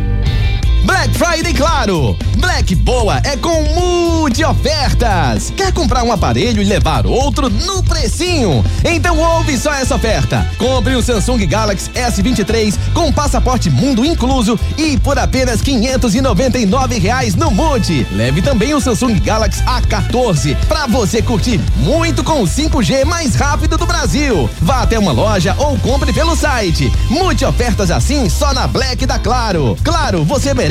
[0.83, 2.17] Black Friday Claro.
[2.37, 5.53] Black Boa é com multi ofertas.
[5.55, 8.63] Quer comprar um aparelho e levar outro no precinho?
[8.83, 10.47] Então ouve só essa oferta.
[10.57, 17.51] Compre um Samsung Galaxy S23 com passaporte mundo incluso e por apenas 599 reais no
[17.51, 18.05] Multi.
[18.11, 23.77] Leve também o Samsung Galaxy A14 para você curtir muito com o 5G mais rápido
[23.77, 24.49] do Brasil.
[24.61, 26.91] Vá até uma loja ou compre pelo site.
[27.09, 29.77] Multi ofertas assim só na Black da Claro.
[29.83, 30.70] Claro, você merece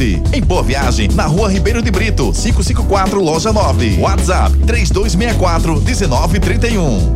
[0.00, 3.98] Em Boa Viagem, na Rua Ribeiro de Brito, 554, loja 9.
[3.98, 7.12] WhatsApp 3264 1931.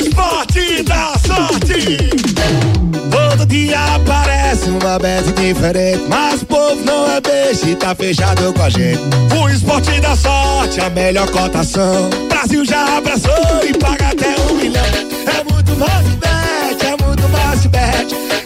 [0.00, 1.98] Esporte da sorte.
[3.10, 8.50] Todo dia aparece uma bet diferente, mas o povo não é beijo e tá fechado
[8.54, 9.00] com a gente.
[9.38, 12.08] O esporte da sorte, a melhor cotação.
[12.30, 14.82] Brasil já abraçou e paga até um milhão.
[14.84, 18.41] É muito mais bet, é muito mais bet.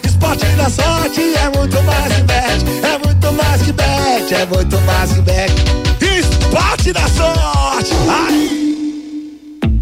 [0.57, 5.13] Da sorte é muito mais que bet, é muito mais que bet, é muito mais
[5.13, 5.53] que bet.
[6.01, 7.93] Esporte da sorte.
[8.09, 8.76] Ai.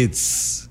[0.00, 0.66] Hits.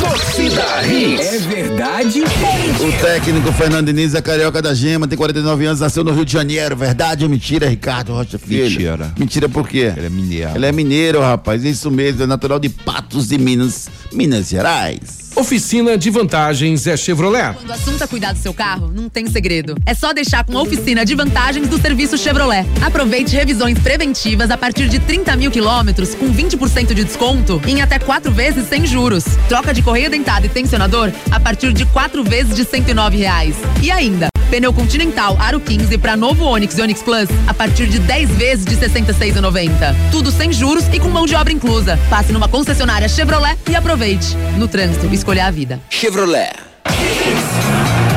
[0.00, 1.20] Torcida Hits.
[1.20, 6.02] É verdade ou O técnico Fernando Diniz é carioca da Gema, tem 49 anos, nasceu
[6.02, 6.76] no Rio de Janeiro.
[6.76, 8.64] Verdade ou mentira, Ricardo Rocha Filho?
[8.64, 9.12] Mentira.
[9.16, 9.92] Mentira por quê?
[9.96, 10.50] Ele é mineiro.
[10.56, 11.64] Ele é mineiro, rapaz.
[11.64, 15.21] Isso mesmo, é natural de Patos de Minas, Minas Gerais.
[15.34, 17.54] Oficina de vantagens é Chevrolet.
[17.54, 19.76] Quando o assunto é cuidar do seu carro, não tem segredo.
[19.86, 22.66] É só deixar com a oficina de vantagens do serviço Chevrolet.
[22.82, 27.98] Aproveite revisões preventivas a partir de 30 mil quilômetros com 20% de desconto em até
[27.98, 29.24] quatro vezes sem juros.
[29.48, 33.56] Troca de correia dentada e tensionador a partir de quatro vezes de 109 reais.
[33.82, 37.98] E ainda, pneu Continental Aro 15 para novo Onix e Onix Plus a partir de
[37.98, 39.70] 10 vezes de 66,90.
[40.10, 41.98] Tudo sem juros e com mão de obra inclusa.
[42.10, 44.36] Passe numa concessionária Chevrolet e aproveite.
[44.58, 45.80] No trânsito, escolha a vida.
[45.88, 46.52] Chevrolet.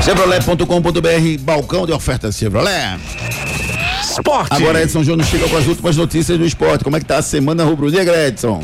[0.04, 3.00] Chevrolet.com.br, balcão de ofertas Chevrolet.
[4.02, 4.54] Esporte.
[4.54, 6.84] Agora Edson Júnior chega com as últimas notícias do esporte.
[6.84, 8.62] Como é que tá a semana rubro-negra, Edson?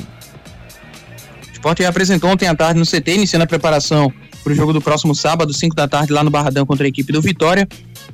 [1.47, 4.11] O esporte apresentou ontem à tarde no CT, iniciando a preparação
[4.41, 7.11] para o jogo do próximo sábado, 5 da tarde, lá no Barradão contra a equipe
[7.11, 7.67] do Vitória.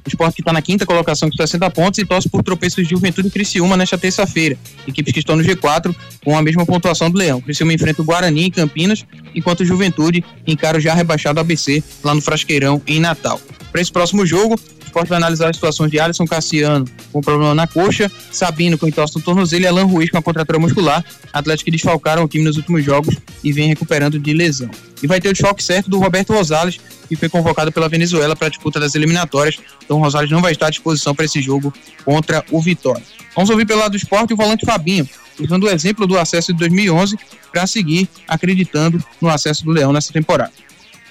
[0.06, 2.90] O esporte que está na quinta colocação com 60 pontos e torce por tropeços de
[2.92, 4.58] Juventude e Criciúma nesta terça-feira.
[4.88, 7.42] Equipes que estão no G4 com a mesma pontuação do Leão.
[7.42, 12.14] Criciúma enfrenta o Guarani em Campinas, enquanto o Juventude encara o já rebaixado ABC lá
[12.14, 13.40] no Frasqueirão, em Natal.
[13.72, 17.54] Para esse próximo jogo, o esporte vai analisar as situações de Alisson Cassiano com problema
[17.54, 21.62] na coxa, Sabino com entorse no tornozelo e Alan Ruiz com a contratura muscular, atletas
[21.62, 24.70] que desfalcaram o time nos últimos jogos e vem recuperando de lesão.
[25.04, 28.48] E vai ter o desfalque certo do Roberto Rosales, que foi convocado pela Venezuela para
[28.48, 29.60] a disputa das eliminatórias.
[29.84, 31.74] Então o Rosales não vai estar à disposição para esse jogo
[32.06, 33.04] contra o Vitória.
[33.36, 35.08] Vamos ouvir pelo lado do esporte o volante Fabinho,
[35.40, 37.18] usando o exemplo do acesso de 2011
[37.52, 40.54] para seguir acreditando no acesso do Leão nessa temporada.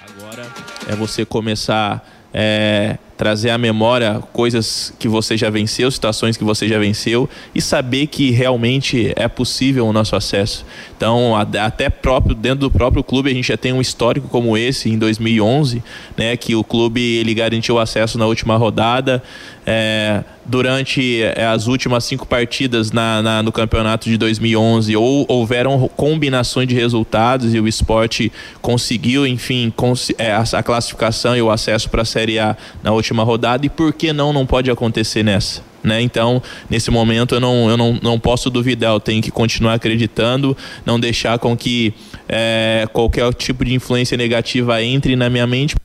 [0.01, 0.47] Agora
[0.87, 6.67] é você começar é, trazer à memória coisas que você já venceu, situações que você
[6.67, 10.63] já venceu e saber que realmente é possível o nosso acesso.
[10.95, 14.89] Então, até próprio dentro do próprio clube a gente já tem um histórico como esse
[14.89, 15.83] em 2011,
[16.15, 19.21] né, que o clube ele garantiu acesso na última rodada.
[19.65, 25.87] É, durante é, as últimas cinco partidas na, na- no campeonato de 2011 ou houveram
[25.95, 28.31] combinações de resultados e o esporte
[28.61, 32.91] conseguiu, enfim, cons- é, a, a classificação e o acesso para a Série A na
[32.91, 35.61] última rodada e por que não não pode acontecer nessa?
[35.83, 36.01] Né?
[36.01, 40.57] Então, nesse momento eu não, eu não, não posso duvidar, eu tenho que continuar acreditando,
[40.85, 41.93] não deixar com que
[42.27, 45.75] é, qualquer tipo de influência negativa entre na minha mente.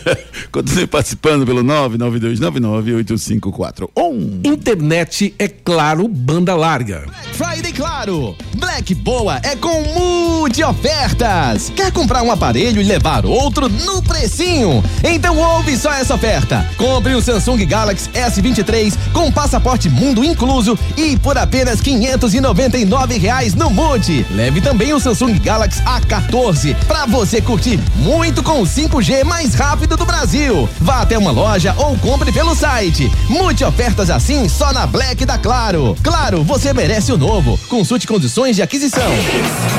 [0.50, 4.44] Continue participando pelo 992998541.
[4.44, 7.04] Internet é claro, banda larga.
[7.32, 8.36] Friday Claro.
[8.56, 11.72] Black Boa é com multi ofertas.
[11.74, 14.82] Quer comprar um aparelho e levar outro no precinho?
[15.02, 16.64] Então ouve só essa oferta.
[16.76, 23.70] Compre o Samsung Galaxy S23 com passaporte mundo incluso e por apenas 599 reais no
[23.70, 24.24] Multi.
[24.30, 29.96] Leve também o Samsung Galaxy A14 para você curtir muito com o 5G mais rápido
[29.96, 30.68] do Brasil.
[30.80, 33.10] Vá até uma loja ou compre pelo site.
[33.28, 35.96] Multi ofertas assim só na Black da Claro.
[36.02, 37.58] Claro, você merece o novo.
[37.68, 39.10] Consulte condições de aquisição.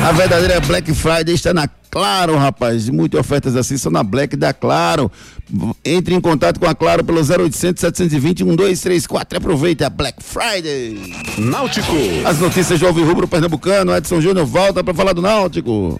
[0.06, 2.90] A verdadeira Black Friday está na Claro, rapaz.
[2.90, 5.10] Muitas ofertas assim são na Black da Claro.
[5.84, 9.38] Entre em contato com a Claro pelo 0800 720 1234.
[9.38, 11.14] Aproveite a Black Friday.
[11.38, 11.96] Náutico.
[12.26, 13.96] As notícias do Alvin Rubro Pernambucano.
[13.96, 15.98] Edson Júnior volta para falar do Náutico.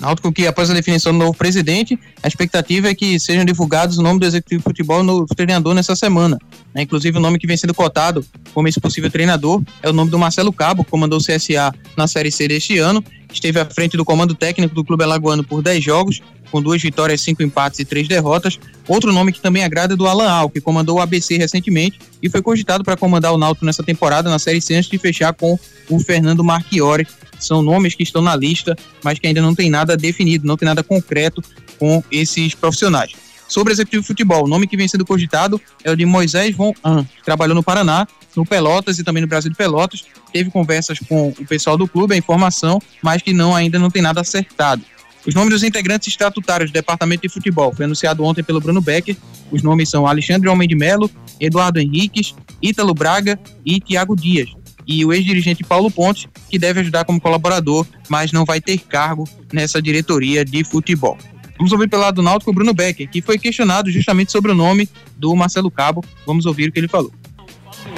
[0.00, 4.02] Náutico que após a definição do novo presidente, a expectativa é que sejam divulgados o
[4.02, 6.38] nome do executivo de futebol no treinador nessa semana.
[6.74, 6.82] Né?
[6.82, 8.24] Inclusive o nome que vem sendo cotado
[8.54, 12.06] como esse possível treinador é o nome do Marcelo Cabo, que comandou o CSA na
[12.08, 15.84] Série C deste ano, esteve à frente do comando técnico do Clube Alagoano por 10
[15.84, 18.58] jogos, com duas vitórias, cinco empates e três derrotas.
[18.88, 22.28] Outro nome que também agrada é do Alan Al, que comandou o ABC recentemente e
[22.28, 25.58] foi cogitado para comandar o Náutico nessa temporada na Série C antes de fechar com
[25.88, 27.06] o Fernando Marchiori.
[27.40, 30.66] São nomes que estão na lista, mas que ainda não tem nada definido, não tem
[30.66, 31.42] nada concreto
[31.78, 33.12] com esses profissionais.
[33.48, 36.54] Sobre o executivo de futebol, o nome que vem sendo cogitado é o de Moisés
[36.54, 40.04] Von An, que trabalhou no Paraná, no Pelotas e também no Brasil de Pelotas.
[40.32, 44.02] Teve conversas com o pessoal do clube, a informação, mas que não ainda não tem
[44.02, 44.82] nada acertado.
[45.26, 49.16] Os nomes dos integrantes estatutários do Departamento de Futebol foi anunciado ontem pelo Bruno Becker.
[49.50, 54.59] Os nomes são Alexandre Homem de Melo, Eduardo Henriques, Ítalo Braga e Tiago Dias.
[54.92, 59.22] E o ex-dirigente Paulo Pontes, que deve ajudar como colaborador, mas não vai ter cargo
[59.52, 61.16] nessa diretoria de futebol.
[61.56, 64.88] Vamos ouvir pelo lado do Náutico Bruno Becker, que foi questionado justamente sobre o nome
[65.16, 66.02] do Marcelo Cabo.
[66.26, 67.12] Vamos ouvir o que ele falou.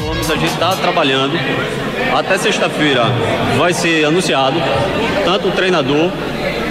[0.04, 1.32] Nomes a gente está trabalhando.
[2.14, 3.04] Até sexta-feira
[3.56, 4.58] vai ser anunciado
[5.24, 6.10] tanto o treinador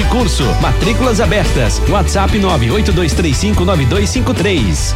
[0.00, 0.44] e Curso.
[0.60, 1.80] Matrículas abertas.
[1.88, 4.94] WhatsApp 982359253.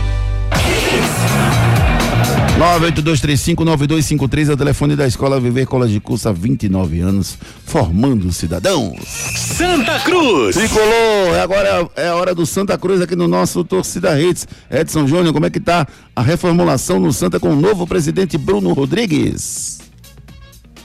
[2.58, 8.98] 982359253 é o telefone da Escola Viver Colégio de Curso há 29 anos, formando cidadãos.
[9.36, 10.56] Santa Cruz.
[10.56, 14.48] Tricolor, agora é a hora do Santa Cruz aqui no nosso Torcida Redes.
[14.68, 15.86] Edson Júnior, como é que tá
[16.16, 19.78] a reformulação no Santa com o novo presidente Bruno Rodrigues?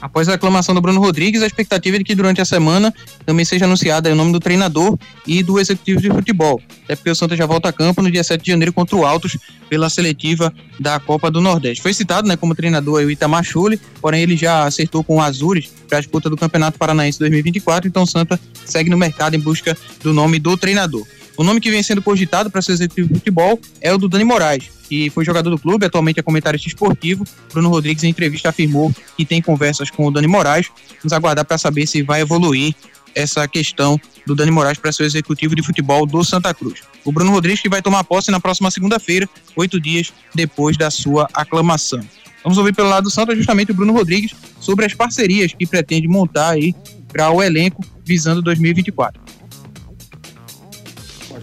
[0.04, 2.92] Após a aclamação do Bruno Rodrigues, a expectativa é de que durante a semana
[3.24, 6.60] também seja anunciado o nome do treinador e do executivo de futebol.
[6.84, 9.06] Até porque o Santa já volta a campo no dia 7 de janeiro contra o
[9.06, 11.82] Altos pela seletiva da Copa do Nordeste.
[11.82, 15.72] Foi citado né, como treinador o Itamar Chuli, porém ele já acertou com o Azures
[15.88, 19.74] para a disputa do Campeonato Paranaense 2024, então o Santa segue no mercado em busca
[20.02, 21.06] do nome do treinador.
[21.36, 24.24] O nome que vem sendo cogitado para ser executivo de futebol é o do Dani
[24.24, 27.24] Moraes, que foi jogador do clube, atualmente é comentarista esportivo.
[27.52, 30.70] Bruno Rodrigues, em entrevista, afirmou que tem conversas com o Dani Moraes.
[31.02, 32.74] Vamos aguardar para saber se vai evoluir
[33.14, 36.82] essa questão do Dani Moraes para ser executivo de futebol do Santa Cruz.
[37.04, 41.28] O Bruno Rodrigues que vai tomar posse na próxima segunda-feira, oito dias depois da sua
[41.34, 42.00] aclamação.
[42.42, 46.06] Vamos ouvir pelo lado do Santa justamente o Bruno Rodrigues sobre as parcerias que pretende
[46.06, 46.74] montar aí
[47.08, 49.20] para o elenco visando 2024.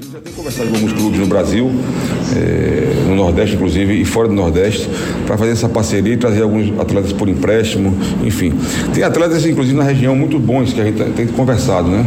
[0.01, 1.71] Gente já tem conversado com alguns clubes no Brasil,
[2.35, 4.89] eh, no Nordeste inclusive, e fora do Nordeste,
[5.27, 8.51] para fazer essa parceria e trazer alguns atletas por empréstimo, enfim.
[8.95, 12.03] Tem atletas, inclusive, na região muito bons que a gente tem conversado, né?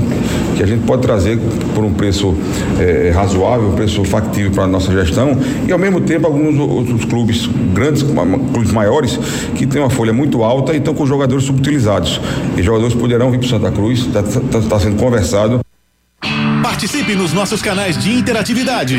[0.56, 1.38] Que a gente pode trazer
[1.72, 2.34] por um preço
[2.80, 5.38] eh, razoável, um preço factível para a nossa gestão,
[5.68, 9.20] e ao mesmo tempo alguns outros clubes grandes, clubes maiores,
[9.54, 12.20] que têm uma folha muito alta e estão com jogadores subutilizados.
[12.56, 15.63] E jogadores poderão vir para Santa Cruz, está tá, tá sendo conversado.
[16.74, 18.98] Participe nos nossos canais de interatividade.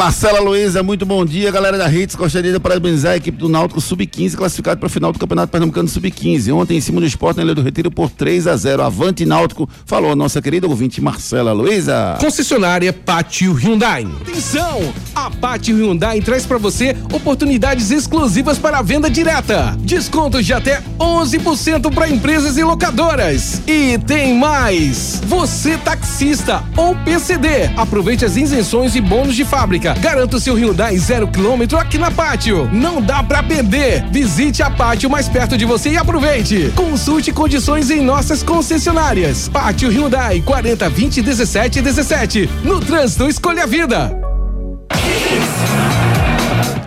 [0.00, 2.14] Marcela Luiza, muito bom dia, galera da Hits.
[2.14, 5.88] Gostaria de parabenizar a equipe do Náutico Sub-15, classificado para a final do Campeonato Pernambucano
[5.88, 6.54] Sub-15.
[6.54, 9.68] Ontem, em cima do esporte, na Ilha do Retiro, por 3 a 0 Avante Náutico,
[9.84, 12.16] falou a nossa querida ouvinte Marcela Luiza.
[12.18, 14.08] Concessionária Pátio Hyundai.
[14.22, 14.92] Atenção!
[15.14, 19.76] A Pátio Hyundai traz para você oportunidades exclusivas para a venda direta.
[19.80, 23.60] Descontos de até 11% para empresas e locadoras.
[23.66, 25.20] E tem mais!
[25.26, 29.94] Você taxista ou PCD, aproveite as isenções e bônus de fábrica.
[29.94, 32.68] Garanta o seu Hyundai zero quilômetro aqui na Pátio.
[32.72, 34.04] Não dá para perder.
[34.10, 36.72] Visite a Pátio mais perto de você e aproveite.
[36.74, 39.48] Consulte condições em nossas concessionárias.
[39.48, 42.50] Pátio Hyundai 40 20 17 17.
[42.64, 44.18] No trânsito, escolha a vida.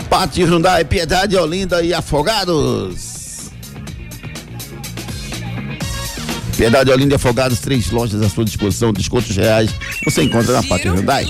[0.09, 3.22] Pátio Hyundai, Piedade, Olinda e Afogados.
[6.55, 9.73] Piedade, Olinda e Afogados, três lojas à sua disposição, descontos reais.
[10.05, 11.25] Você encontra na Pátio Hyundai.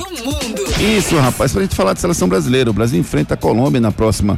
[0.97, 2.69] Isso, rapaz, pra gente falar de seleção brasileira.
[2.69, 4.37] O Brasil enfrenta a Colômbia na próxima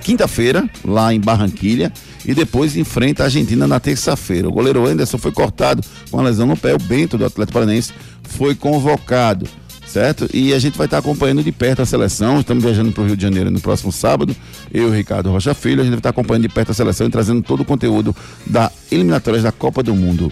[0.00, 1.92] quinta-feira, lá em Barranquilha,
[2.24, 4.48] e depois enfrenta a Argentina na terça-feira.
[4.48, 6.74] O goleiro Anderson foi cortado com a lesão no pé.
[6.74, 9.48] O Bento, do Atlético Paranaense, foi convocado.
[9.90, 10.28] Certo?
[10.32, 12.38] E a gente vai estar acompanhando de perto a seleção.
[12.38, 14.36] Estamos viajando para o Rio de Janeiro no próximo sábado.
[14.72, 15.80] Eu e Ricardo Rocha Filho.
[15.80, 18.14] A gente vai estar acompanhando de perto a seleção e trazendo todo o conteúdo
[18.46, 20.30] da eliminatórias da Copa do Mundo.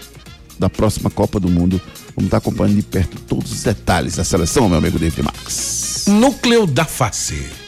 [0.60, 1.80] Da próxima Copa do Mundo.
[2.14, 6.04] Vamos estar acompanhando de perto todos os detalhes da seleção, meu amigo David Max.
[6.06, 7.67] Núcleo da face.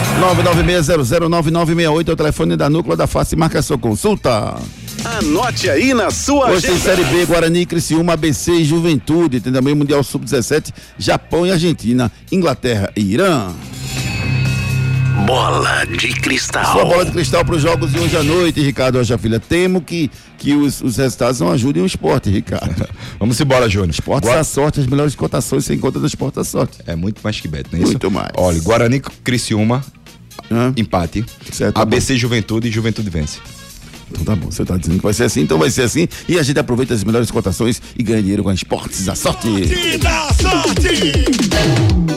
[0.19, 3.35] 996009968 é o telefone da Núcleo da Face.
[3.35, 4.55] Marca sua consulta.
[5.03, 6.79] Anote aí na sua Hoje agenda.
[6.79, 9.39] Série B, Guarani, Criciúma, ABC e Juventude.
[9.39, 13.51] Tem também Mundial Sub-17, Japão e Argentina, Inglaterra e Irã.
[15.25, 16.65] Bola de cristal.
[16.71, 19.39] Sua bola de cristal para os jogos de hoje à noite, Ricardo Rocha Filha.
[19.39, 20.09] Temo que,
[20.41, 22.87] que os, os resultados não ajudem o esporte, Ricardo.
[23.19, 23.91] Vamos embora, Júnior.
[23.91, 26.79] Esporte Gua- da sorte, as melhores cotações você encontra no Esporte da Sorte.
[26.87, 27.91] É muito mais que bet, não é isso?
[27.91, 28.29] Muito mais.
[28.35, 29.83] Olha, Guarani Criciúma,
[30.75, 31.23] empate.
[31.51, 33.37] Certo, ABC Juventude e Juventude vence.
[34.11, 36.07] Então tá bom, você tá dizendo que vai ser assim, então vai ser assim.
[36.27, 39.47] E a gente aproveita as melhores cotações e ganha dinheiro com a Esportes da Sorte.
[39.47, 41.25] Sorte da sorte.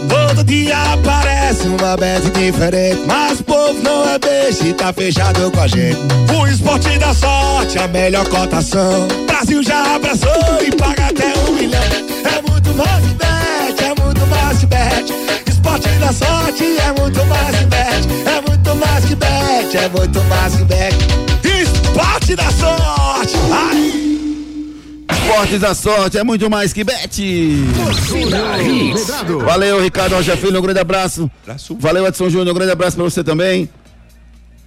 [0.09, 3.03] Todo dia aparece uma bet diferente.
[3.07, 5.99] Mas o povo não é beijo e tá fechado com a gente.
[6.37, 9.07] O esporte da sorte, a melhor cotação.
[9.27, 10.31] Brasil já abraçou
[10.67, 11.81] e paga até um milhão.
[11.83, 15.13] É muito mais bet, é muito mais bet.
[15.49, 18.09] Esporte da sorte é muito mais bet.
[18.27, 20.94] É muito mais bet, é muito mais bet.
[22.35, 23.37] Esporte da sorte.
[23.53, 23.95] Ai.
[25.11, 27.23] Esportes da Sorte é muito mais que bet.
[29.45, 31.31] Valeu, Ricardo Rocha Filho, um grande abraço.
[31.79, 33.69] Valeu, Edson Júnior, um grande abraço pra você também.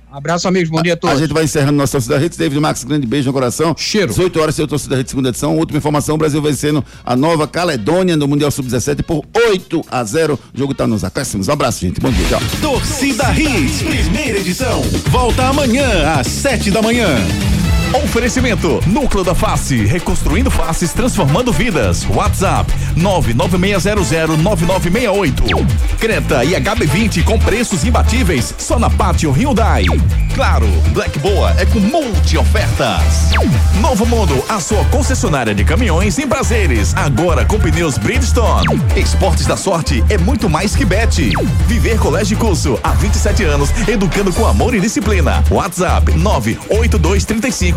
[0.09, 0.69] Abraço, amigos.
[0.69, 1.17] Bom dia a todos.
[1.17, 2.37] A gente vai encerrando nossa torcida Hits.
[2.37, 3.75] David Max, grande beijo no coração.
[3.77, 4.07] Cheiro.
[4.07, 5.57] 18 horas, seu torcida Hits, segunda edição.
[5.57, 10.39] Última informação: o Brasil vencendo a Nova Caledônia no Mundial Sub-17 por 8 a 0.
[10.55, 11.49] O jogo tá nos acréscimos.
[11.49, 11.99] Um abraço, gente.
[11.99, 12.25] Bom dia.
[12.29, 12.41] Tchau.
[12.61, 14.81] Torcida Hits, primeira edição.
[15.11, 17.17] Volta amanhã às sete da manhã.
[17.93, 22.05] Oferecimento Núcleo da Face, reconstruindo faces, transformando vidas.
[22.09, 25.65] WhatsApp 996009968.
[25.97, 29.85] Creta e HB20 com preços imbatíveis só na Pátio Hyundai.
[30.35, 33.31] Claro, Black Boa é com multi ofertas.
[33.81, 38.81] Novo Mundo, a sua concessionária de caminhões em prazeres, agora com pneus Bridgestone.
[38.95, 41.31] Esportes da Sorte é muito mais que bet.
[41.65, 45.43] Viver Colégio e Curso há 27 anos, educando com amor e disciplina.
[45.49, 47.76] WhatsApp 98235